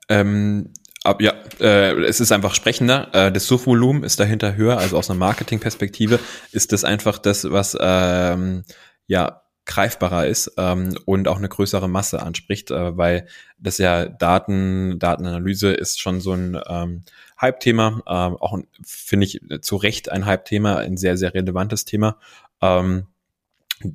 Ähm, 0.09 0.71
ab, 1.03 1.21
ja, 1.21 1.33
äh, 1.59 1.93
es 2.03 2.19
ist 2.19 2.31
einfach 2.31 2.55
sprechender. 2.55 3.09
Äh, 3.13 3.31
das 3.31 3.47
Suchvolumen 3.47 4.03
ist 4.03 4.19
dahinter 4.19 4.55
höher, 4.55 4.77
also 4.77 4.97
aus 4.97 5.09
einer 5.09 5.19
Marketing-Perspektive 5.19 6.19
ist 6.51 6.71
das 6.71 6.83
einfach 6.83 7.17
das, 7.17 7.49
was 7.49 7.77
ähm, 7.79 8.63
ja 9.07 9.41
greifbarer 9.65 10.27
ist 10.27 10.53
ähm, 10.57 10.97
und 11.05 11.27
auch 11.27 11.37
eine 11.37 11.49
größere 11.49 11.87
Masse 11.87 12.21
anspricht, 12.21 12.71
äh, 12.71 12.97
weil 12.97 13.27
das 13.57 13.77
ja 13.77 14.05
Daten, 14.05 14.97
Datenanalyse 14.99 15.71
ist 15.71 15.99
schon 15.99 16.19
so 16.19 16.33
ein 16.33 16.59
ähm, 16.67 17.03
Hype-Thema, 17.39 18.01
ähm, 18.07 18.37
auch 18.37 18.57
finde 18.83 19.27
ich 19.27 19.39
zu 19.61 19.75
Recht 19.75 20.11
ein 20.11 20.25
Hype-Thema, 20.25 20.77
ein 20.77 20.97
sehr, 20.97 21.17
sehr 21.17 21.33
relevantes 21.33 21.85
Thema. 21.85 22.17
Ähm, 22.61 23.07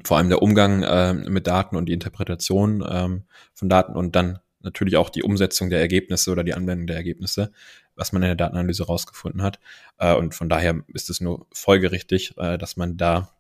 vor 0.05 0.17
allem 0.17 0.29
der 0.29 0.43
Umgang 0.43 0.83
äh, 0.83 1.15
mit 1.15 1.47
Daten 1.47 1.77
und 1.77 1.87
die 1.87 1.93
Interpretation 1.93 2.85
ähm, 2.89 3.25
von 3.55 3.69
Daten 3.69 3.95
und 3.95 4.17
dann 4.17 4.41
natürlich 4.67 4.97
auch 4.97 5.09
die 5.09 5.23
Umsetzung 5.23 5.71
der 5.71 5.81
Ergebnisse 5.81 6.31
oder 6.31 6.45
die 6.45 6.53
Anwendung 6.53 6.87
der 6.87 6.97
Ergebnisse, 6.97 7.51
was 7.95 8.13
man 8.13 8.23
in 8.23 8.29
der 8.29 8.37
Datenanalyse 8.37 8.85
rausgefunden 8.85 9.43
hat. 9.43 9.59
Äh, 9.99 10.15
und 10.15 10.35
von 10.35 10.51
daher 10.51 10.83
ist 10.93 11.09
es 11.09 11.23
nur 11.23 11.47
folgerichtig, 11.53 12.35
äh, 12.37 12.59
dass 12.59 12.77
man 12.77 12.99
da 12.99 13.31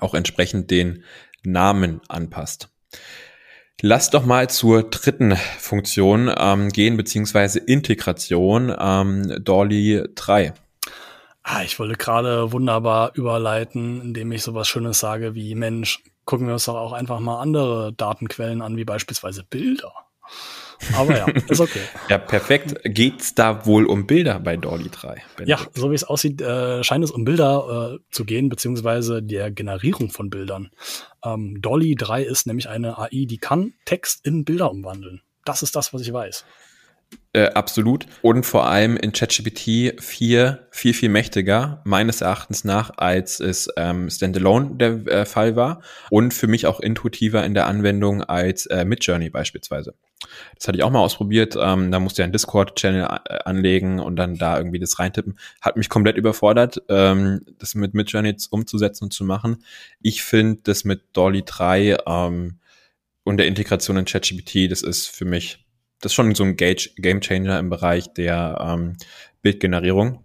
auch 0.00 0.14
entsprechend 0.14 0.72
den 0.72 1.04
Namen 1.44 2.00
anpasst. 2.08 2.68
Lass 3.80 4.10
doch 4.10 4.24
mal 4.24 4.48
zur 4.48 4.84
dritten 4.84 5.36
Funktion 5.36 6.32
ähm, 6.36 6.70
gehen, 6.70 6.96
beziehungsweise 6.96 7.58
Integration, 7.58 8.74
ähm, 8.78 9.44
Dolly 9.44 10.04
3. 10.14 10.54
Ah, 11.42 11.62
ich 11.62 11.78
wollte 11.78 11.96
gerade 11.96 12.52
wunderbar 12.52 13.12
überleiten, 13.14 14.00
indem 14.00 14.32
ich 14.32 14.42
sowas 14.42 14.66
Schönes 14.66 15.00
sage 15.00 15.34
wie, 15.34 15.54
Mensch, 15.54 16.02
gucken 16.24 16.46
wir 16.46 16.54
uns 16.54 16.64
doch 16.64 16.76
auch 16.76 16.92
einfach 16.92 17.20
mal 17.20 17.40
andere 17.40 17.92
Datenquellen 17.92 18.62
an, 18.62 18.76
wie 18.76 18.84
beispielsweise 18.84 19.44
Bilder. 19.44 19.92
Aber 20.92 21.16
ja, 21.16 21.26
ist 21.48 21.60
okay. 21.60 21.80
ja, 22.08 22.18
perfekt. 22.18 22.74
Geht's 22.84 23.34
da 23.34 23.66
wohl 23.66 23.86
um 23.86 24.06
Bilder 24.06 24.40
bei 24.40 24.56
Dolly 24.56 24.90
3? 24.90 25.22
Ja, 25.44 25.58
so 25.72 25.90
wie 25.90 25.94
es 25.94 26.04
aussieht, 26.04 26.40
äh, 26.40 26.82
scheint 26.84 27.04
es 27.04 27.10
um 27.10 27.24
Bilder 27.24 27.94
äh, 27.94 28.04
zu 28.10 28.24
gehen, 28.24 28.48
beziehungsweise 28.48 29.22
der 29.22 29.50
Generierung 29.50 30.10
von 30.10 30.30
Bildern. 30.30 30.70
Ähm, 31.24 31.60
Dolly 31.60 31.94
3 31.94 32.22
ist 32.22 32.46
nämlich 32.46 32.68
eine 32.68 32.98
AI, 32.98 33.26
die 33.26 33.38
kann 33.38 33.74
Text 33.84 34.26
in 34.26 34.44
Bilder 34.44 34.70
umwandeln. 34.70 35.22
Das 35.44 35.62
ist 35.62 35.76
das, 35.76 35.92
was 35.92 36.02
ich 36.02 36.12
weiß. 36.12 36.44
Äh, 37.32 37.48
absolut. 37.48 38.06
Und 38.22 38.46
vor 38.46 38.66
allem 38.66 38.96
in 38.96 39.12
ChatGPT 39.12 40.00
4 40.00 40.66
viel, 40.70 40.94
viel 40.94 41.08
mächtiger, 41.08 41.82
meines 41.84 42.20
Erachtens 42.20 42.62
nach, 42.62 42.92
als 42.96 43.40
es 43.40 43.68
ähm, 43.76 44.08
Standalone 44.08 44.76
der 44.76 45.06
äh, 45.06 45.26
Fall 45.26 45.56
war. 45.56 45.82
Und 46.10 46.32
für 46.32 46.46
mich 46.46 46.66
auch 46.66 46.78
intuitiver 46.78 47.44
in 47.44 47.54
der 47.54 47.66
Anwendung 47.66 48.22
als 48.22 48.66
äh, 48.66 48.84
Midjourney 48.84 49.30
beispielsweise. 49.30 49.94
Das 50.56 50.68
hatte 50.68 50.78
ich 50.78 50.84
auch 50.84 50.90
mal 50.90 51.00
ausprobiert. 51.00 51.56
Ähm, 51.58 51.90
da 51.90 51.98
musste 51.98 52.22
ich 52.22 52.24
einen 52.24 52.32
Discord-Channel 52.32 53.02
äh, 53.02 53.38
anlegen 53.44 53.98
und 53.98 54.16
dann 54.16 54.36
da 54.36 54.56
irgendwie 54.56 54.78
das 54.78 54.98
reintippen. 54.98 55.38
Hat 55.60 55.76
mich 55.76 55.88
komplett 55.88 56.16
überfordert, 56.16 56.82
ähm, 56.88 57.44
das 57.58 57.74
mit 57.74 57.94
Midjourney 57.94 58.36
umzusetzen 58.50 59.04
und 59.04 59.12
zu 59.12 59.24
machen. 59.24 59.64
Ich 60.00 60.22
finde 60.22 60.60
das 60.64 60.84
mit 60.84 61.02
Dolly 61.12 61.42
3 61.44 61.98
ähm, 62.06 62.58
und 63.24 63.38
der 63.38 63.46
Integration 63.46 63.96
in 63.96 64.04
ChatGPT, 64.04 64.70
das 64.70 64.82
ist 64.82 65.08
für 65.08 65.24
mich, 65.24 65.63
das 66.04 66.12
ist 66.12 66.16
schon 66.16 66.34
so 66.34 66.44
ein 66.44 66.56
Gage, 66.56 66.90
Game 66.96 67.20
Changer 67.20 67.58
im 67.58 67.70
Bereich 67.70 68.12
der 68.12 68.58
ähm, 68.60 68.96
Bildgenerierung. 69.42 70.22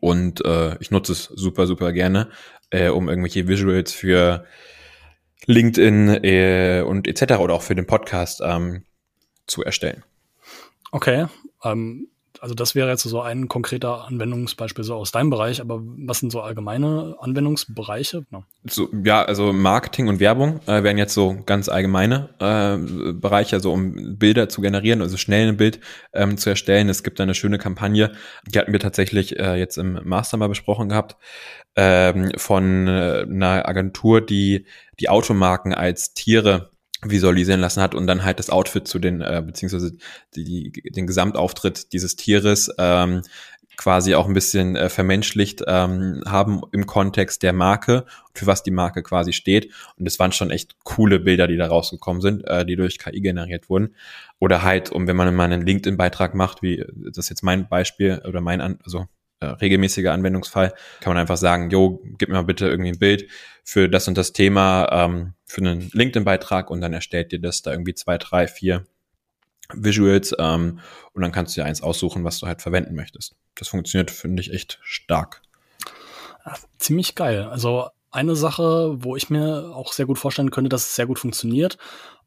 Und 0.00 0.44
äh, 0.44 0.76
ich 0.80 0.90
nutze 0.90 1.12
es 1.12 1.24
super, 1.24 1.66
super 1.66 1.92
gerne, 1.92 2.30
äh, 2.70 2.88
um 2.88 3.08
irgendwelche 3.08 3.48
Visuals 3.48 3.92
für 3.92 4.46
LinkedIn 5.46 6.08
äh, 6.24 6.82
und 6.86 7.06
etc. 7.06 7.34
oder 7.38 7.54
auch 7.54 7.62
für 7.62 7.74
den 7.74 7.86
Podcast 7.86 8.40
ähm, 8.42 8.84
zu 9.46 9.62
erstellen. 9.62 10.04
Okay. 10.90 11.26
Ähm, 11.62 12.08
also 12.40 12.54
das 12.54 12.74
wäre 12.74 12.88
jetzt 12.88 13.02
so 13.02 13.20
ein 13.20 13.48
konkreter 13.48 14.06
Anwendungsbeispiel 14.06 14.84
so 14.84 14.94
aus 14.94 15.12
deinem 15.12 15.30
Bereich, 15.30 15.60
aber 15.60 15.80
was 15.82 16.18
sind 16.18 16.30
so 16.30 16.40
allgemeine 16.40 17.16
Anwendungsbereiche? 17.20 18.24
No. 18.30 18.44
So, 18.64 18.88
ja, 19.04 19.22
also 19.22 19.52
Marketing 19.52 20.08
und 20.08 20.20
Werbung 20.20 20.60
äh, 20.66 20.82
wären 20.82 20.98
jetzt 20.98 21.14
so 21.14 21.36
ganz 21.46 21.68
allgemeine 21.68 22.30
äh, 22.38 23.12
Bereiche, 23.12 23.56
also 23.56 23.72
um 23.72 24.18
Bilder 24.18 24.48
zu 24.48 24.60
generieren, 24.60 25.02
also 25.02 25.16
schnell 25.16 25.48
ein 25.48 25.56
Bild 25.56 25.80
ähm, 26.12 26.36
zu 26.36 26.50
erstellen. 26.50 26.88
Es 26.88 27.02
gibt 27.02 27.20
eine 27.20 27.34
schöne 27.34 27.58
Kampagne, 27.58 28.12
die 28.46 28.58
hatten 28.58 28.72
wir 28.72 28.80
tatsächlich 28.80 29.38
äh, 29.38 29.56
jetzt 29.56 29.78
im 29.78 30.00
Master 30.04 30.36
mal 30.36 30.48
besprochen 30.48 30.88
gehabt, 30.88 31.16
ähm, 31.76 32.32
von 32.36 32.88
äh, 32.88 33.24
einer 33.28 33.68
Agentur, 33.68 34.20
die 34.20 34.66
die 35.00 35.08
Automarken 35.08 35.72
als 35.72 36.12
Tiere 36.14 36.70
visualisieren 37.02 37.60
lassen 37.60 37.82
hat 37.82 37.94
und 37.94 38.06
dann 38.06 38.24
halt 38.24 38.38
das 38.38 38.50
Outfit 38.50 38.88
zu 38.88 38.98
den, 38.98 39.20
äh, 39.20 39.42
beziehungsweise 39.44 39.92
die, 40.34 40.70
die, 40.72 40.90
den 40.90 41.06
Gesamtauftritt 41.06 41.92
dieses 41.92 42.16
Tieres 42.16 42.70
ähm, 42.78 43.22
quasi 43.78 44.16
auch 44.16 44.26
ein 44.26 44.34
bisschen 44.34 44.74
äh, 44.74 44.88
vermenschlicht 44.88 45.62
ähm, 45.66 46.22
haben 46.26 46.62
im 46.72 46.86
Kontext 46.86 47.44
der 47.44 47.52
Marke 47.52 48.04
für 48.34 48.46
was 48.46 48.64
die 48.64 48.72
Marke 48.72 49.02
quasi 49.02 49.32
steht. 49.32 49.72
Und 49.96 50.04
das 50.04 50.18
waren 50.18 50.32
schon 50.32 50.50
echt 50.50 50.76
coole 50.84 51.20
Bilder, 51.20 51.46
die 51.46 51.56
da 51.56 51.68
rausgekommen 51.68 52.20
sind, 52.20 52.46
äh, 52.46 52.66
die 52.66 52.76
durch 52.76 52.98
KI 52.98 53.20
generiert 53.20 53.70
wurden. 53.70 53.94
Oder 54.40 54.62
halt, 54.62 54.90
um 54.90 55.06
wenn 55.06 55.16
man 55.16 55.34
mal 55.34 55.44
einen 55.44 55.64
LinkedIn-Beitrag 55.64 56.34
macht, 56.34 56.60
wie 56.60 56.84
das 56.96 57.18
ist 57.18 57.30
jetzt 57.30 57.42
mein 57.42 57.68
Beispiel 57.68 58.20
oder 58.26 58.40
mein, 58.40 58.60
An 58.60 58.78
also 58.84 59.06
äh, 59.40 59.46
regelmäßiger 59.46 60.12
Anwendungsfall, 60.12 60.74
kann 61.00 61.12
man 61.12 61.18
einfach 61.18 61.36
sagen, 61.36 61.70
jo, 61.70 62.02
gib 62.18 62.28
mir 62.28 62.34
mal 62.34 62.42
bitte 62.42 62.66
irgendwie 62.66 62.90
ein 62.90 62.98
Bild 62.98 63.28
für 63.62 63.88
das 63.88 64.08
und 64.08 64.18
das 64.18 64.32
Thema, 64.32 64.88
ähm, 64.90 65.34
für 65.48 65.62
einen 65.62 65.90
LinkedIn-Beitrag 65.92 66.70
und 66.70 66.80
dann 66.80 66.92
erstellt 66.92 67.32
dir 67.32 67.40
das 67.40 67.62
da 67.62 67.72
irgendwie 67.72 67.94
zwei, 67.94 68.18
drei, 68.18 68.46
vier 68.46 68.86
Visuals 69.72 70.34
ähm, 70.38 70.80
und 71.12 71.22
dann 71.22 71.32
kannst 71.32 71.56
du 71.56 71.60
dir 71.60 71.66
eins 71.66 71.82
aussuchen, 71.82 72.24
was 72.24 72.38
du 72.38 72.46
halt 72.46 72.62
verwenden 72.62 72.94
möchtest. 72.94 73.34
Das 73.54 73.68
funktioniert, 73.68 74.10
finde 74.10 74.40
ich, 74.40 74.52
echt 74.52 74.78
stark. 74.82 75.42
Ja, 76.46 76.54
ziemlich 76.78 77.14
geil. 77.14 77.44
Also 77.44 77.88
eine 78.10 78.36
Sache, 78.36 78.96
wo 79.02 79.16
ich 79.16 79.28
mir 79.30 79.74
auch 79.74 79.92
sehr 79.92 80.06
gut 80.06 80.18
vorstellen 80.18 80.50
könnte, 80.50 80.70
dass 80.70 80.88
es 80.88 80.96
sehr 80.96 81.06
gut 81.06 81.18
funktioniert, 81.18 81.76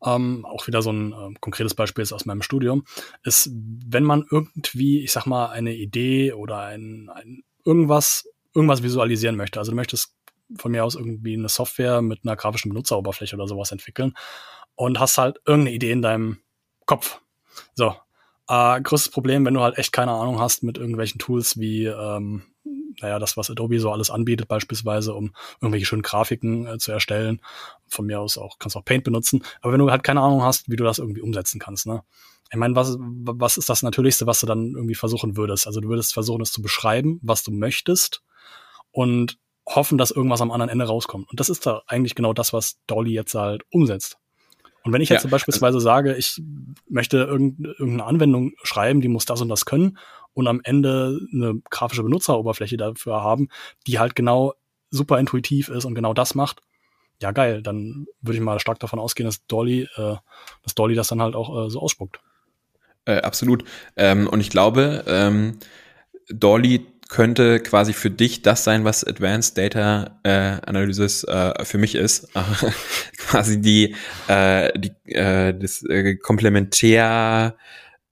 ähm, 0.04 0.46
auch 0.46 0.68
wieder 0.68 0.82
so 0.82 0.92
ein 0.92 1.14
äh, 1.14 1.34
konkretes 1.40 1.74
Beispiel 1.74 2.04
ist 2.04 2.14
aus 2.14 2.26
meinem 2.26 2.42
Studium, 2.42 2.86
ist, 3.24 3.50
wenn 3.54 4.04
man 4.04 4.26
irgendwie, 4.30 5.04
ich 5.04 5.12
sag 5.12 5.26
mal, 5.26 5.48
eine 5.48 5.74
Idee 5.74 6.34
oder 6.34 6.60
ein, 6.60 7.10
ein 7.14 7.44
irgendwas, 7.66 8.28
irgendwas 8.54 8.84
visualisieren 8.84 9.36
möchte. 9.36 9.60
Also 9.60 9.72
du 9.72 9.76
möchtest 9.76 10.16
von 10.58 10.72
mir 10.72 10.84
aus 10.84 10.96
irgendwie 10.96 11.34
eine 11.34 11.50
Software 11.50 12.02
mit 12.02 12.20
einer 12.24 12.36
grafischen 12.36 12.70
Benutzeroberfläche 12.70 13.36
oder 13.36 13.48
sowas 13.48 13.72
entwickeln 13.72 14.14
und 14.76 15.00
hast 15.00 15.18
halt 15.18 15.38
irgendeine 15.46 15.76
Idee 15.76 15.92
in 15.92 16.02
deinem 16.02 16.40
Kopf. 16.86 17.22
So. 17.76 17.96
Äh, 18.48 18.82
größtes 18.82 19.12
Problem, 19.12 19.46
wenn 19.46 19.54
du 19.54 19.62
halt 19.62 19.78
echt 19.78 19.94
keine 19.94 20.12
Ahnung 20.12 20.40
hast 20.40 20.64
mit 20.64 20.78
irgendwelchen 20.78 21.20
Tools 21.20 21.58
wie 21.60 21.86
ähm, 21.86 22.44
naja, 23.02 23.20
das, 23.20 23.38
was 23.38 23.50
Adobe 23.50 23.80
so 23.80 23.92
alles 23.92 24.10
anbietet, 24.10 24.48
beispielsweise, 24.48 25.14
um 25.14 25.34
irgendwelche 25.62 25.86
schönen 25.86 26.02
Grafiken 26.02 26.68
äh, 26.68 26.78
zu 26.78 26.92
erstellen. 26.92 27.42
Von 27.88 28.06
mir 28.06 28.20
aus 28.20 28.38
auch, 28.38 28.60
kannst 28.60 28.76
auch 28.76 28.86
Paint 28.86 29.04
benutzen. 29.04 29.44
Aber 29.62 29.74
wenn 29.74 29.80
du 29.80 29.90
halt 29.90 30.04
keine 30.04 30.22
Ahnung 30.22 30.44
hast, 30.44 30.70
wie 30.70 30.76
du 30.76 30.84
das 30.84 31.00
irgendwie 31.00 31.22
umsetzen 31.22 31.60
kannst, 31.60 31.86
ne? 31.88 32.04
Ich 32.54 32.58
meine, 32.58 32.76
was, 32.76 32.98
was 33.00 33.56
ist 33.56 33.70
das 33.70 33.82
Natürlichste, 33.82 34.28
was 34.28 34.42
du 34.42 34.46
dann 34.46 34.74
irgendwie 34.76 34.96
versuchen 34.96 35.38
würdest? 35.38 35.68
Also 35.68 35.80
du 35.80 35.88
würdest 35.88 36.14
versuchen, 36.14 36.42
es 36.42 36.52
zu 36.52 36.62
beschreiben, 36.62 37.18
was 37.24 37.44
du 37.44 37.52
möchtest 37.52 38.24
und 38.92 39.38
hoffen, 39.76 39.98
dass 39.98 40.12
irgendwas 40.12 40.42
am 40.42 40.52
anderen 40.52 40.70
Ende 40.70 40.86
rauskommt. 40.86 41.30
Und 41.30 41.40
das 41.40 41.50
ist 41.50 41.66
da 41.66 41.82
eigentlich 41.88 42.16
genau 42.16 42.34
das, 42.34 42.54
was 42.54 42.80
Dolly 42.88 43.12
jetzt 43.14 43.36
halt 43.36 43.64
umsetzt. 43.72 44.18
Und 44.84 44.94
wenn 44.94 45.02
ich 45.02 45.10
jetzt 45.10 45.24
ja. 45.24 45.30
beispielsweise 45.30 45.80
sage, 45.80 46.16
ich 46.16 46.42
möchte 46.90 47.18
irgendeine 47.18 48.04
Anwendung 48.04 48.54
schreiben, 48.64 49.02
die 49.02 49.08
muss 49.08 49.26
das 49.26 49.42
und 49.42 49.50
das 49.50 49.66
können 49.66 49.98
und 50.34 50.48
am 50.48 50.62
Ende 50.64 51.20
eine 51.34 51.62
grafische 51.70 52.04
Benutzeroberfläche 52.04 52.78
dafür 52.78 53.22
haben, 53.22 53.50
die 53.86 54.00
halt 54.00 54.16
genau 54.16 54.54
super 54.90 55.20
intuitiv 55.20 55.70
ist 55.70 55.86
und 55.86 55.94
genau 55.94 56.14
das 56.14 56.36
macht, 56.36 56.62
ja 57.22 57.32
geil, 57.32 57.62
dann 57.62 58.08
würde 58.22 58.38
ich 58.38 58.44
mal 58.44 58.60
stark 58.60 58.80
davon 58.80 59.00
ausgehen, 59.00 59.28
dass 59.28 59.46
Dolly, 59.46 59.88
äh, 59.96 60.16
dass 60.64 60.76
Dolly 60.76 60.96
das 60.96 61.08
dann 61.08 61.22
halt 61.22 61.36
auch 61.36 61.68
äh, 61.68 61.70
so 61.70 61.80
ausspuckt. 61.80 62.20
Äh, 63.06 63.22
absolut. 63.22 63.64
Ähm, 63.96 64.28
und 64.28 64.40
ich 64.40 64.50
glaube, 64.50 65.04
ähm, 65.08 65.60
Dolly 66.30 66.86
könnte 67.12 67.60
quasi 67.60 67.92
für 67.92 68.10
dich 68.10 68.42
das 68.42 68.64
sein, 68.64 68.86
was 68.86 69.04
Advanced 69.04 69.58
Data 69.58 70.18
äh, 70.24 70.66
Analysis 70.66 71.26
äh, 71.26 71.66
für 71.66 71.78
mich 71.78 71.96
ist. 71.96 72.30
quasi 73.18 73.62
die, 73.62 73.96
äh, 74.30 74.72
die 74.80 74.94
äh, 75.12 75.54
das 75.54 75.84
äh, 75.84 76.16
Komplementär 76.16 77.58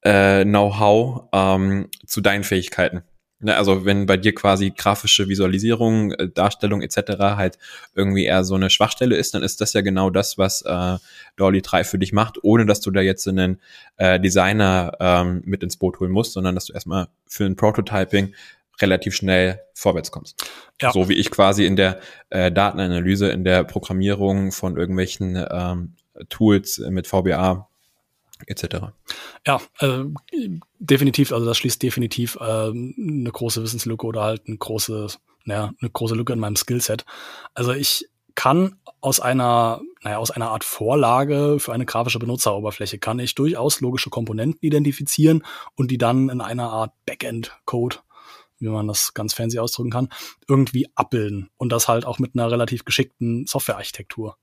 äh, 0.01 0.43
Know-how 0.43 1.29
ähm, 1.31 1.87
zu 2.05 2.19
deinen 2.19 2.43
Fähigkeiten. 2.43 3.03
Ne, 3.41 3.55
also 3.55 3.85
wenn 3.85 4.05
bei 4.05 4.17
dir 4.17 4.35
quasi 4.35 4.71
grafische 4.71 5.29
Visualisierung, 5.29 6.11
äh, 6.11 6.27
Darstellung 6.27 6.81
etc. 6.81 6.97
halt 7.37 7.57
irgendwie 7.95 8.25
eher 8.25 8.43
so 8.43 8.55
eine 8.55 8.69
Schwachstelle 8.69 9.15
ist, 9.15 9.33
dann 9.33 9.43
ist 9.43 9.61
das 9.61 9.71
ja 9.71 9.79
genau 9.79 10.09
das, 10.09 10.37
was 10.37 10.61
äh, 10.63 10.97
Dolly 11.37 11.61
3 11.61 11.85
für 11.85 11.99
dich 11.99 12.11
macht, 12.11 12.43
ohne 12.43 12.65
dass 12.65 12.81
du 12.81 12.91
da 12.91 12.99
jetzt 12.99 13.25
einen 13.29 13.61
äh, 13.95 14.19
Designer 14.19 14.91
ähm, 14.99 15.41
mit 15.45 15.63
ins 15.63 15.77
Boot 15.77 16.01
holen 16.01 16.11
musst, 16.11 16.33
sondern 16.33 16.53
dass 16.53 16.65
du 16.65 16.73
erstmal 16.73 17.07
für 17.27 17.45
ein 17.45 17.55
Prototyping 17.55 18.33
relativ 18.81 19.15
schnell 19.15 19.61
vorwärts 19.73 20.11
kommst. 20.11 20.43
Ja. 20.81 20.91
So 20.91 21.09
wie 21.09 21.13
ich 21.13 21.31
quasi 21.31 21.65
in 21.65 21.75
der 21.75 21.99
äh, 22.29 22.51
Datenanalyse, 22.51 23.29
in 23.29 23.43
der 23.43 23.63
Programmierung 23.63 24.51
von 24.51 24.77
irgendwelchen 24.77 25.43
ähm, 25.49 25.95
Tools 26.29 26.79
mit 26.79 27.07
VBA 27.07 27.69
etc. 28.47 28.93
Ja, 29.45 29.61
äh, 29.79 30.03
definitiv, 30.79 31.31
also 31.31 31.45
das 31.45 31.57
schließt 31.57 31.81
definitiv 31.81 32.37
äh, 32.39 32.69
eine 32.69 33.31
große 33.31 33.61
Wissenslücke 33.61 34.05
oder 34.05 34.23
halt 34.23 34.43
eine 34.47 34.57
große, 34.57 35.07
naja, 35.45 35.73
eine 35.81 35.89
große 35.89 36.15
Lücke 36.15 36.33
in 36.33 36.39
meinem 36.39 36.55
Skillset. 36.55 37.05
Also 37.53 37.73
ich 37.73 38.07
kann 38.35 38.77
aus 39.01 39.19
einer, 39.19 39.81
naja, 40.01 40.17
aus 40.17 40.31
einer 40.31 40.49
Art 40.49 40.63
Vorlage 40.63 41.57
für 41.59 41.73
eine 41.73 41.85
grafische 41.85 42.19
Benutzeroberfläche 42.19 42.97
kann 42.97 43.19
ich 43.19 43.35
durchaus 43.35 43.81
logische 43.81 44.09
Komponenten 44.09 44.59
identifizieren 44.61 45.43
und 45.75 45.91
die 45.91 45.97
dann 45.97 46.29
in 46.29 46.39
einer 46.39 46.69
Art 46.69 46.93
Backend-Code 47.05 47.97
wie 48.59 48.69
man 48.69 48.87
das 48.87 49.13
ganz 49.13 49.33
fancy 49.33 49.59
ausdrücken 49.59 49.91
kann, 49.91 50.09
irgendwie 50.47 50.87
abbilden. 50.95 51.49
Und 51.57 51.71
das 51.71 51.87
halt 51.87 52.05
auch 52.05 52.19
mit 52.19 52.35
einer 52.35 52.51
relativ 52.51 52.85
geschickten 52.85 53.45
Softwarearchitektur. 53.45 54.37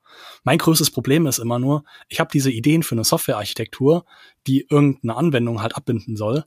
Mein 0.44 0.58
größtes 0.58 0.90
Problem 0.90 1.26
ist 1.26 1.38
immer 1.38 1.58
nur, 1.58 1.84
ich 2.08 2.20
habe 2.20 2.30
diese 2.32 2.50
Ideen 2.50 2.82
für 2.82 2.94
eine 2.94 3.04
Softwarearchitektur, 3.04 4.04
die 4.46 4.66
irgendeine 4.68 5.16
Anwendung 5.16 5.62
halt 5.62 5.76
abbinden 5.76 6.16
soll, 6.16 6.44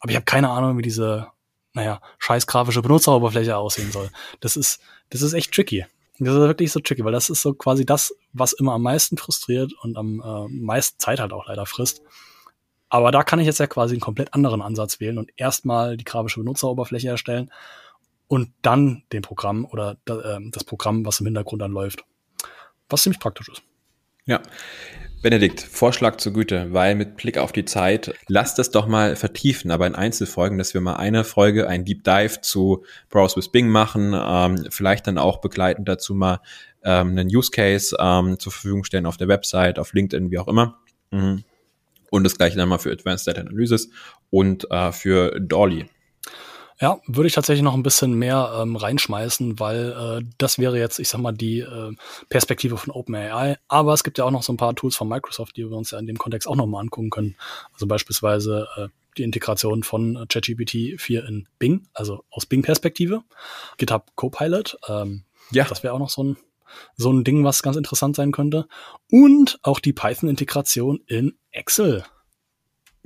aber 0.00 0.10
ich 0.10 0.16
habe 0.16 0.26
keine 0.26 0.50
Ahnung, 0.50 0.76
wie 0.76 0.82
diese, 0.82 1.28
naja, 1.72 2.00
scheiß 2.18 2.46
grafische 2.46 2.82
Benutzeroberfläche 2.82 3.56
aussehen 3.56 3.90
soll. 3.90 4.10
Das 4.40 4.56
ist, 4.56 4.80
das 5.10 5.22
ist 5.22 5.32
echt 5.32 5.52
tricky. 5.52 5.86
Das 6.18 6.34
ist 6.34 6.40
wirklich 6.40 6.70
so 6.70 6.80
tricky, 6.80 7.04
weil 7.04 7.12
das 7.12 7.30
ist 7.30 7.42
so 7.42 7.54
quasi 7.54 7.84
das, 7.84 8.14
was 8.32 8.52
immer 8.52 8.74
am 8.74 8.82
meisten 8.82 9.16
frustriert 9.16 9.72
und 9.82 9.96
am 9.96 10.20
äh, 10.20 10.48
meisten 10.48 10.98
Zeit 10.98 11.20
halt 11.20 11.32
auch 11.32 11.46
leider 11.48 11.66
frisst. 11.66 12.02
Aber 12.94 13.10
da 13.10 13.24
kann 13.24 13.40
ich 13.40 13.46
jetzt 13.46 13.58
ja 13.58 13.66
quasi 13.66 13.94
einen 13.94 14.00
komplett 14.00 14.34
anderen 14.34 14.62
Ansatz 14.62 15.00
wählen 15.00 15.18
und 15.18 15.32
erstmal 15.36 15.96
die 15.96 16.04
grafische 16.04 16.38
Benutzeroberfläche 16.38 17.08
erstellen 17.08 17.50
und 18.28 18.52
dann 18.62 19.02
den 19.12 19.20
Programm 19.20 19.64
oder 19.64 19.96
ähm, 20.08 20.52
das 20.52 20.62
Programm, 20.62 21.04
was 21.04 21.18
im 21.18 21.26
Hintergrund 21.26 21.60
dann 21.60 21.72
läuft. 21.72 22.04
Was 22.88 23.02
ziemlich 23.02 23.18
praktisch 23.18 23.48
ist. 23.48 23.62
Ja. 24.26 24.40
Benedikt, 25.22 25.60
Vorschlag 25.60 26.18
zur 26.18 26.34
Güte, 26.34 26.72
weil 26.72 26.94
mit 26.94 27.16
Blick 27.16 27.36
auf 27.36 27.50
die 27.50 27.64
Zeit, 27.64 28.14
lasst 28.28 28.60
es 28.60 28.70
doch 28.70 28.86
mal 28.86 29.16
vertiefen, 29.16 29.72
aber 29.72 29.88
in 29.88 29.96
Einzelfolgen, 29.96 30.56
dass 30.56 30.72
wir 30.72 30.80
mal 30.80 30.94
eine 30.94 31.24
Folge, 31.24 31.66
ein 31.66 31.84
Deep 31.84 32.04
Dive 32.04 32.42
zu 32.42 32.84
Browse 33.08 33.34
with 33.34 33.50
Bing 33.50 33.70
machen, 33.70 34.14
ähm, 34.16 34.66
vielleicht 34.70 35.08
dann 35.08 35.18
auch 35.18 35.40
begleitend 35.40 35.88
dazu 35.88 36.14
mal 36.14 36.40
ähm, 36.84 37.08
einen 37.08 37.28
Use 37.34 37.50
Case 37.50 37.96
ähm, 37.98 38.38
zur 38.38 38.52
Verfügung 38.52 38.84
stellen 38.84 39.06
auf 39.06 39.16
der 39.16 39.26
Website, 39.26 39.80
auf 39.80 39.94
LinkedIn, 39.94 40.30
wie 40.30 40.38
auch 40.38 40.46
immer. 40.46 40.78
Mhm. 41.10 41.42
Und 42.14 42.22
das 42.22 42.38
gleiche 42.38 42.56
dann 42.56 42.68
mal 42.68 42.78
für 42.78 42.92
Advanced 42.92 43.26
Data 43.26 43.40
Analysis 43.40 43.90
und 44.30 44.70
äh, 44.70 44.92
für 44.92 45.36
Dolly. 45.40 45.86
Ja, 46.80 47.00
würde 47.08 47.26
ich 47.26 47.32
tatsächlich 47.32 47.64
noch 47.64 47.74
ein 47.74 47.82
bisschen 47.82 48.14
mehr 48.14 48.56
ähm, 48.60 48.76
reinschmeißen, 48.76 49.58
weil 49.58 50.20
äh, 50.20 50.24
das 50.38 50.60
wäre 50.60 50.78
jetzt, 50.78 51.00
ich 51.00 51.08
sag 51.08 51.20
mal, 51.20 51.32
die 51.32 51.58
äh, 51.58 51.90
Perspektive 52.28 52.76
von 52.76 52.92
OpenAI. 52.92 53.56
Aber 53.66 53.94
es 53.94 54.04
gibt 54.04 54.18
ja 54.18 54.24
auch 54.26 54.30
noch 54.30 54.44
so 54.44 54.52
ein 54.52 54.56
paar 54.56 54.76
Tools 54.76 54.94
von 54.94 55.08
Microsoft, 55.08 55.56
die 55.56 55.68
wir 55.68 55.76
uns 55.76 55.90
ja 55.90 55.98
in 55.98 56.06
dem 56.06 56.16
Kontext 56.16 56.46
auch 56.46 56.54
nochmal 56.54 56.82
angucken 56.82 57.10
können. 57.10 57.34
Also 57.72 57.88
beispielsweise 57.88 58.68
äh, 58.76 58.88
die 59.18 59.24
Integration 59.24 59.82
von 59.82 60.24
ChatGPT 60.28 61.00
4 61.00 61.24
in 61.26 61.48
Bing, 61.58 61.88
also 61.94 62.22
aus 62.30 62.46
Bing-Perspektive. 62.46 63.24
GitHub 63.76 64.12
Copilot, 64.14 64.78
ähm, 64.88 65.24
ja. 65.50 65.64
das 65.64 65.82
wäre 65.82 65.94
auch 65.94 65.98
noch 65.98 66.10
so 66.10 66.22
ein 66.22 66.36
so 66.96 67.12
ein 67.12 67.24
Ding, 67.24 67.44
was 67.44 67.62
ganz 67.62 67.76
interessant 67.76 68.16
sein 68.16 68.32
könnte. 68.32 68.66
Und 69.10 69.58
auch 69.62 69.80
die 69.80 69.92
Python-Integration 69.92 71.00
in 71.06 71.36
Excel. 71.50 72.04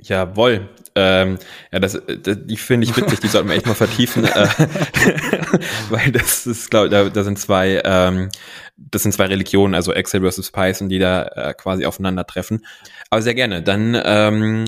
Jawohl. 0.01 0.69
Ähm, 0.95 1.37
ja, 1.71 1.79
das, 1.79 2.01
das 2.23 2.37
die 2.45 2.55
finde 2.55 2.87
ich 2.87 2.95
witzig, 2.95 3.19
die 3.19 3.27
sollten 3.27 3.49
wir 3.49 3.55
echt 3.55 3.65
mal 3.65 3.73
vertiefen, 3.73 4.23
äh, 4.25 4.47
weil 5.89 6.11
das 6.11 6.47
ist, 6.47 6.71
glaube 6.71 6.89
da, 6.89 7.09
da 7.09 7.23
sind 7.23 7.37
zwei, 7.37 7.81
ähm, 7.83 8.29
das 8.77 9.03
sind 9.03 9.11
zwei 9.11 9.25
Religionen, 9.25 9.75
also 9.75 9.93
Excel 9.93 10.21
versus 10.21 10.51
Python, 10.51 10.87
die 10.87 10.99
da 10.99 11.23
äh, 11.23 11.53
quasi 11.53 11.85
aufeinandertreffen. 11.85 12.65
Aber 13.09 13.21
sehr 13.21 13.35
gerne. 13.35 13.61
Dann 13.61 13.99
ähm, 14.01 14.65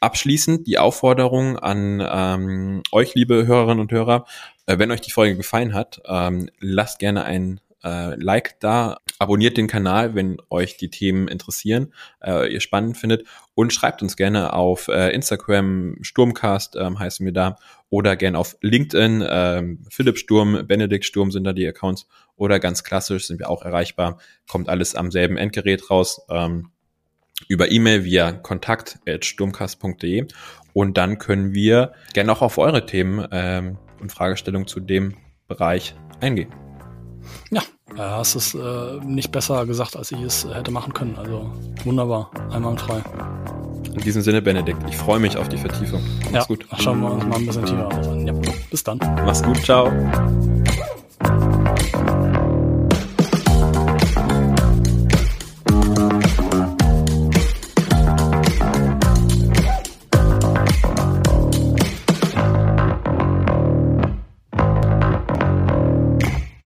abschließend 0.00 0.66
die 0.66 0.78
Aufforderung 0.78 1.58
an 1.58 2.02
ähm, 2.06 2.82
euch, 2.92 3.14
liebe 3.14 3.46
Hörerinnen 3.46 3.80
und 3.80 3.92
Hörer, 3.92 4.24
äh, 4.66 4.78
wenn 4.78 4.90
euch 4.90 5.02
die 5.02 5.12
Folge 5.12 5.36
gefallen 5.36 5.74
hat, 5.74 6.00
ähm, 6.06 6.48
lasst 6.58 6.98
gerne 6.98 7.24
ein 7.24 7.60
äh, 7.84 8.14
Like 8.16 8.58
da, 8.60 8.98
abonniert 9.18 9.56
den 9.56 9.66
Kanal, 9.66 10.14
wenn 10.14 10.38
euch 10.50 10.76
die 10.76 10.90
Themen 10.90 11.28
interessieren, 11.28 11.92
äh, 12.22 12.52
ihr 12.52 12.60
spannend 12.60 12.96
findet 12.96 13.26
und 13.54 13.72
schreibt 13.72 14.02
uns 14.02 14.16
gerne 14.16 14.52
auf 14.52 14.88
äh, 14.88 15.10
Instagram, 15.10 15.96
Sturmcast 16.02 16.76
ähm, 16.76 16.98
heißen 16.98 17.24
wir 17.24 17.32
da, 17.32 17.56
oder 17.90 18.16
gerne 18.16 18.38
auf 18.38 18.56
LinkedIn, 18.60 19.24
ähm, 19.28 19.84
Philipp 19.90 20.18
Sturm, 20.18 20.66
Benedikt 20.66 21.04
Sturm 21.04 21.30
sind 21.30 21.44
da 21.44 21.52
die 21.52 21.66
Accounts 21.66 22.06
oder 22.36 22.58
ganz 22.58 22.84
klassisch 22.84 23.26
sind 23.26 23.38
wir 23.38 23.50
auch 23.50 23.62
erreichbar, 23.62 24.18
kommt 24.48 24.68
alles 24.68 24.94
am 24.94 25.10
selben 25.10 25.36
Endgerät 25.36 25.90
raus. 25.90 26.22
Ähm, 26.30 26.70
über 27.48 27.70
E-Mail 27.70 28.04
via 28.04 28.32
kontakt.sturmcast.de 28.32 30.26
und 30.72 30.96
dann 30.96 31.18
können 31.18 31.54
wir 31.54 31.92
gerne 32.14 32.32
auch 32.32 32.42
auf 32.42 32.58
eure 32.58 32.86
Themen 32.86 33.26
ähm, 33.30 33.78
und 34.00 34.12
Fragestellungen 34.12 34.68
zu 34.68 34.80
dem 34.80 35.16
Bereich 35.48 35.94
eingehen. 36.20 36.61
Ja, 37.50 37.62
hast 37.96 38.34
es 38.34 38.54
äh, 38.54 38.98
nicht 39.04 39.32
besser 39.32 39.66
gesagt, 39.66 39.96
als 39.96 40.12
ich 40.12 40.20
es 40.20 40.46
hätte 40.46 40.70
machen 40.70 40.92
können. 40.94 41.16
Also 41.16 41.50
wunderbar, 41.84 42.30
einwandfrei. 42.50 43.02
In 43.94 44.00
diesem 44.00 44.22
Sinne, 44.22 44.40
Benedikt, 44.40 44.78
ich 44.88 44.96
freue 44.96 45.20
mich 45.20 45.36
auf 45.36 45.48
die 45.48 45.58
Vertiefung. 45.58 46.02
Mach's 46.22 46.32
ja, 46.32 46.44
gut. 46.44 46.66
Schauen 46.78 47.00
wir 47.00 47.12
uns 47.12 47.24
mal 47.26 47.36
ein 47.36 47.46
bisschen 47.46 47.66
tiefer 47.66 47.88
an. 47.88 48.26
Ja, 48.26 48.32
bis 48.70 48.82
dann. 48.82 48.98
Mach's 48.98 49.42
gut, 49.42 49.62
ciao. 49.62 49.90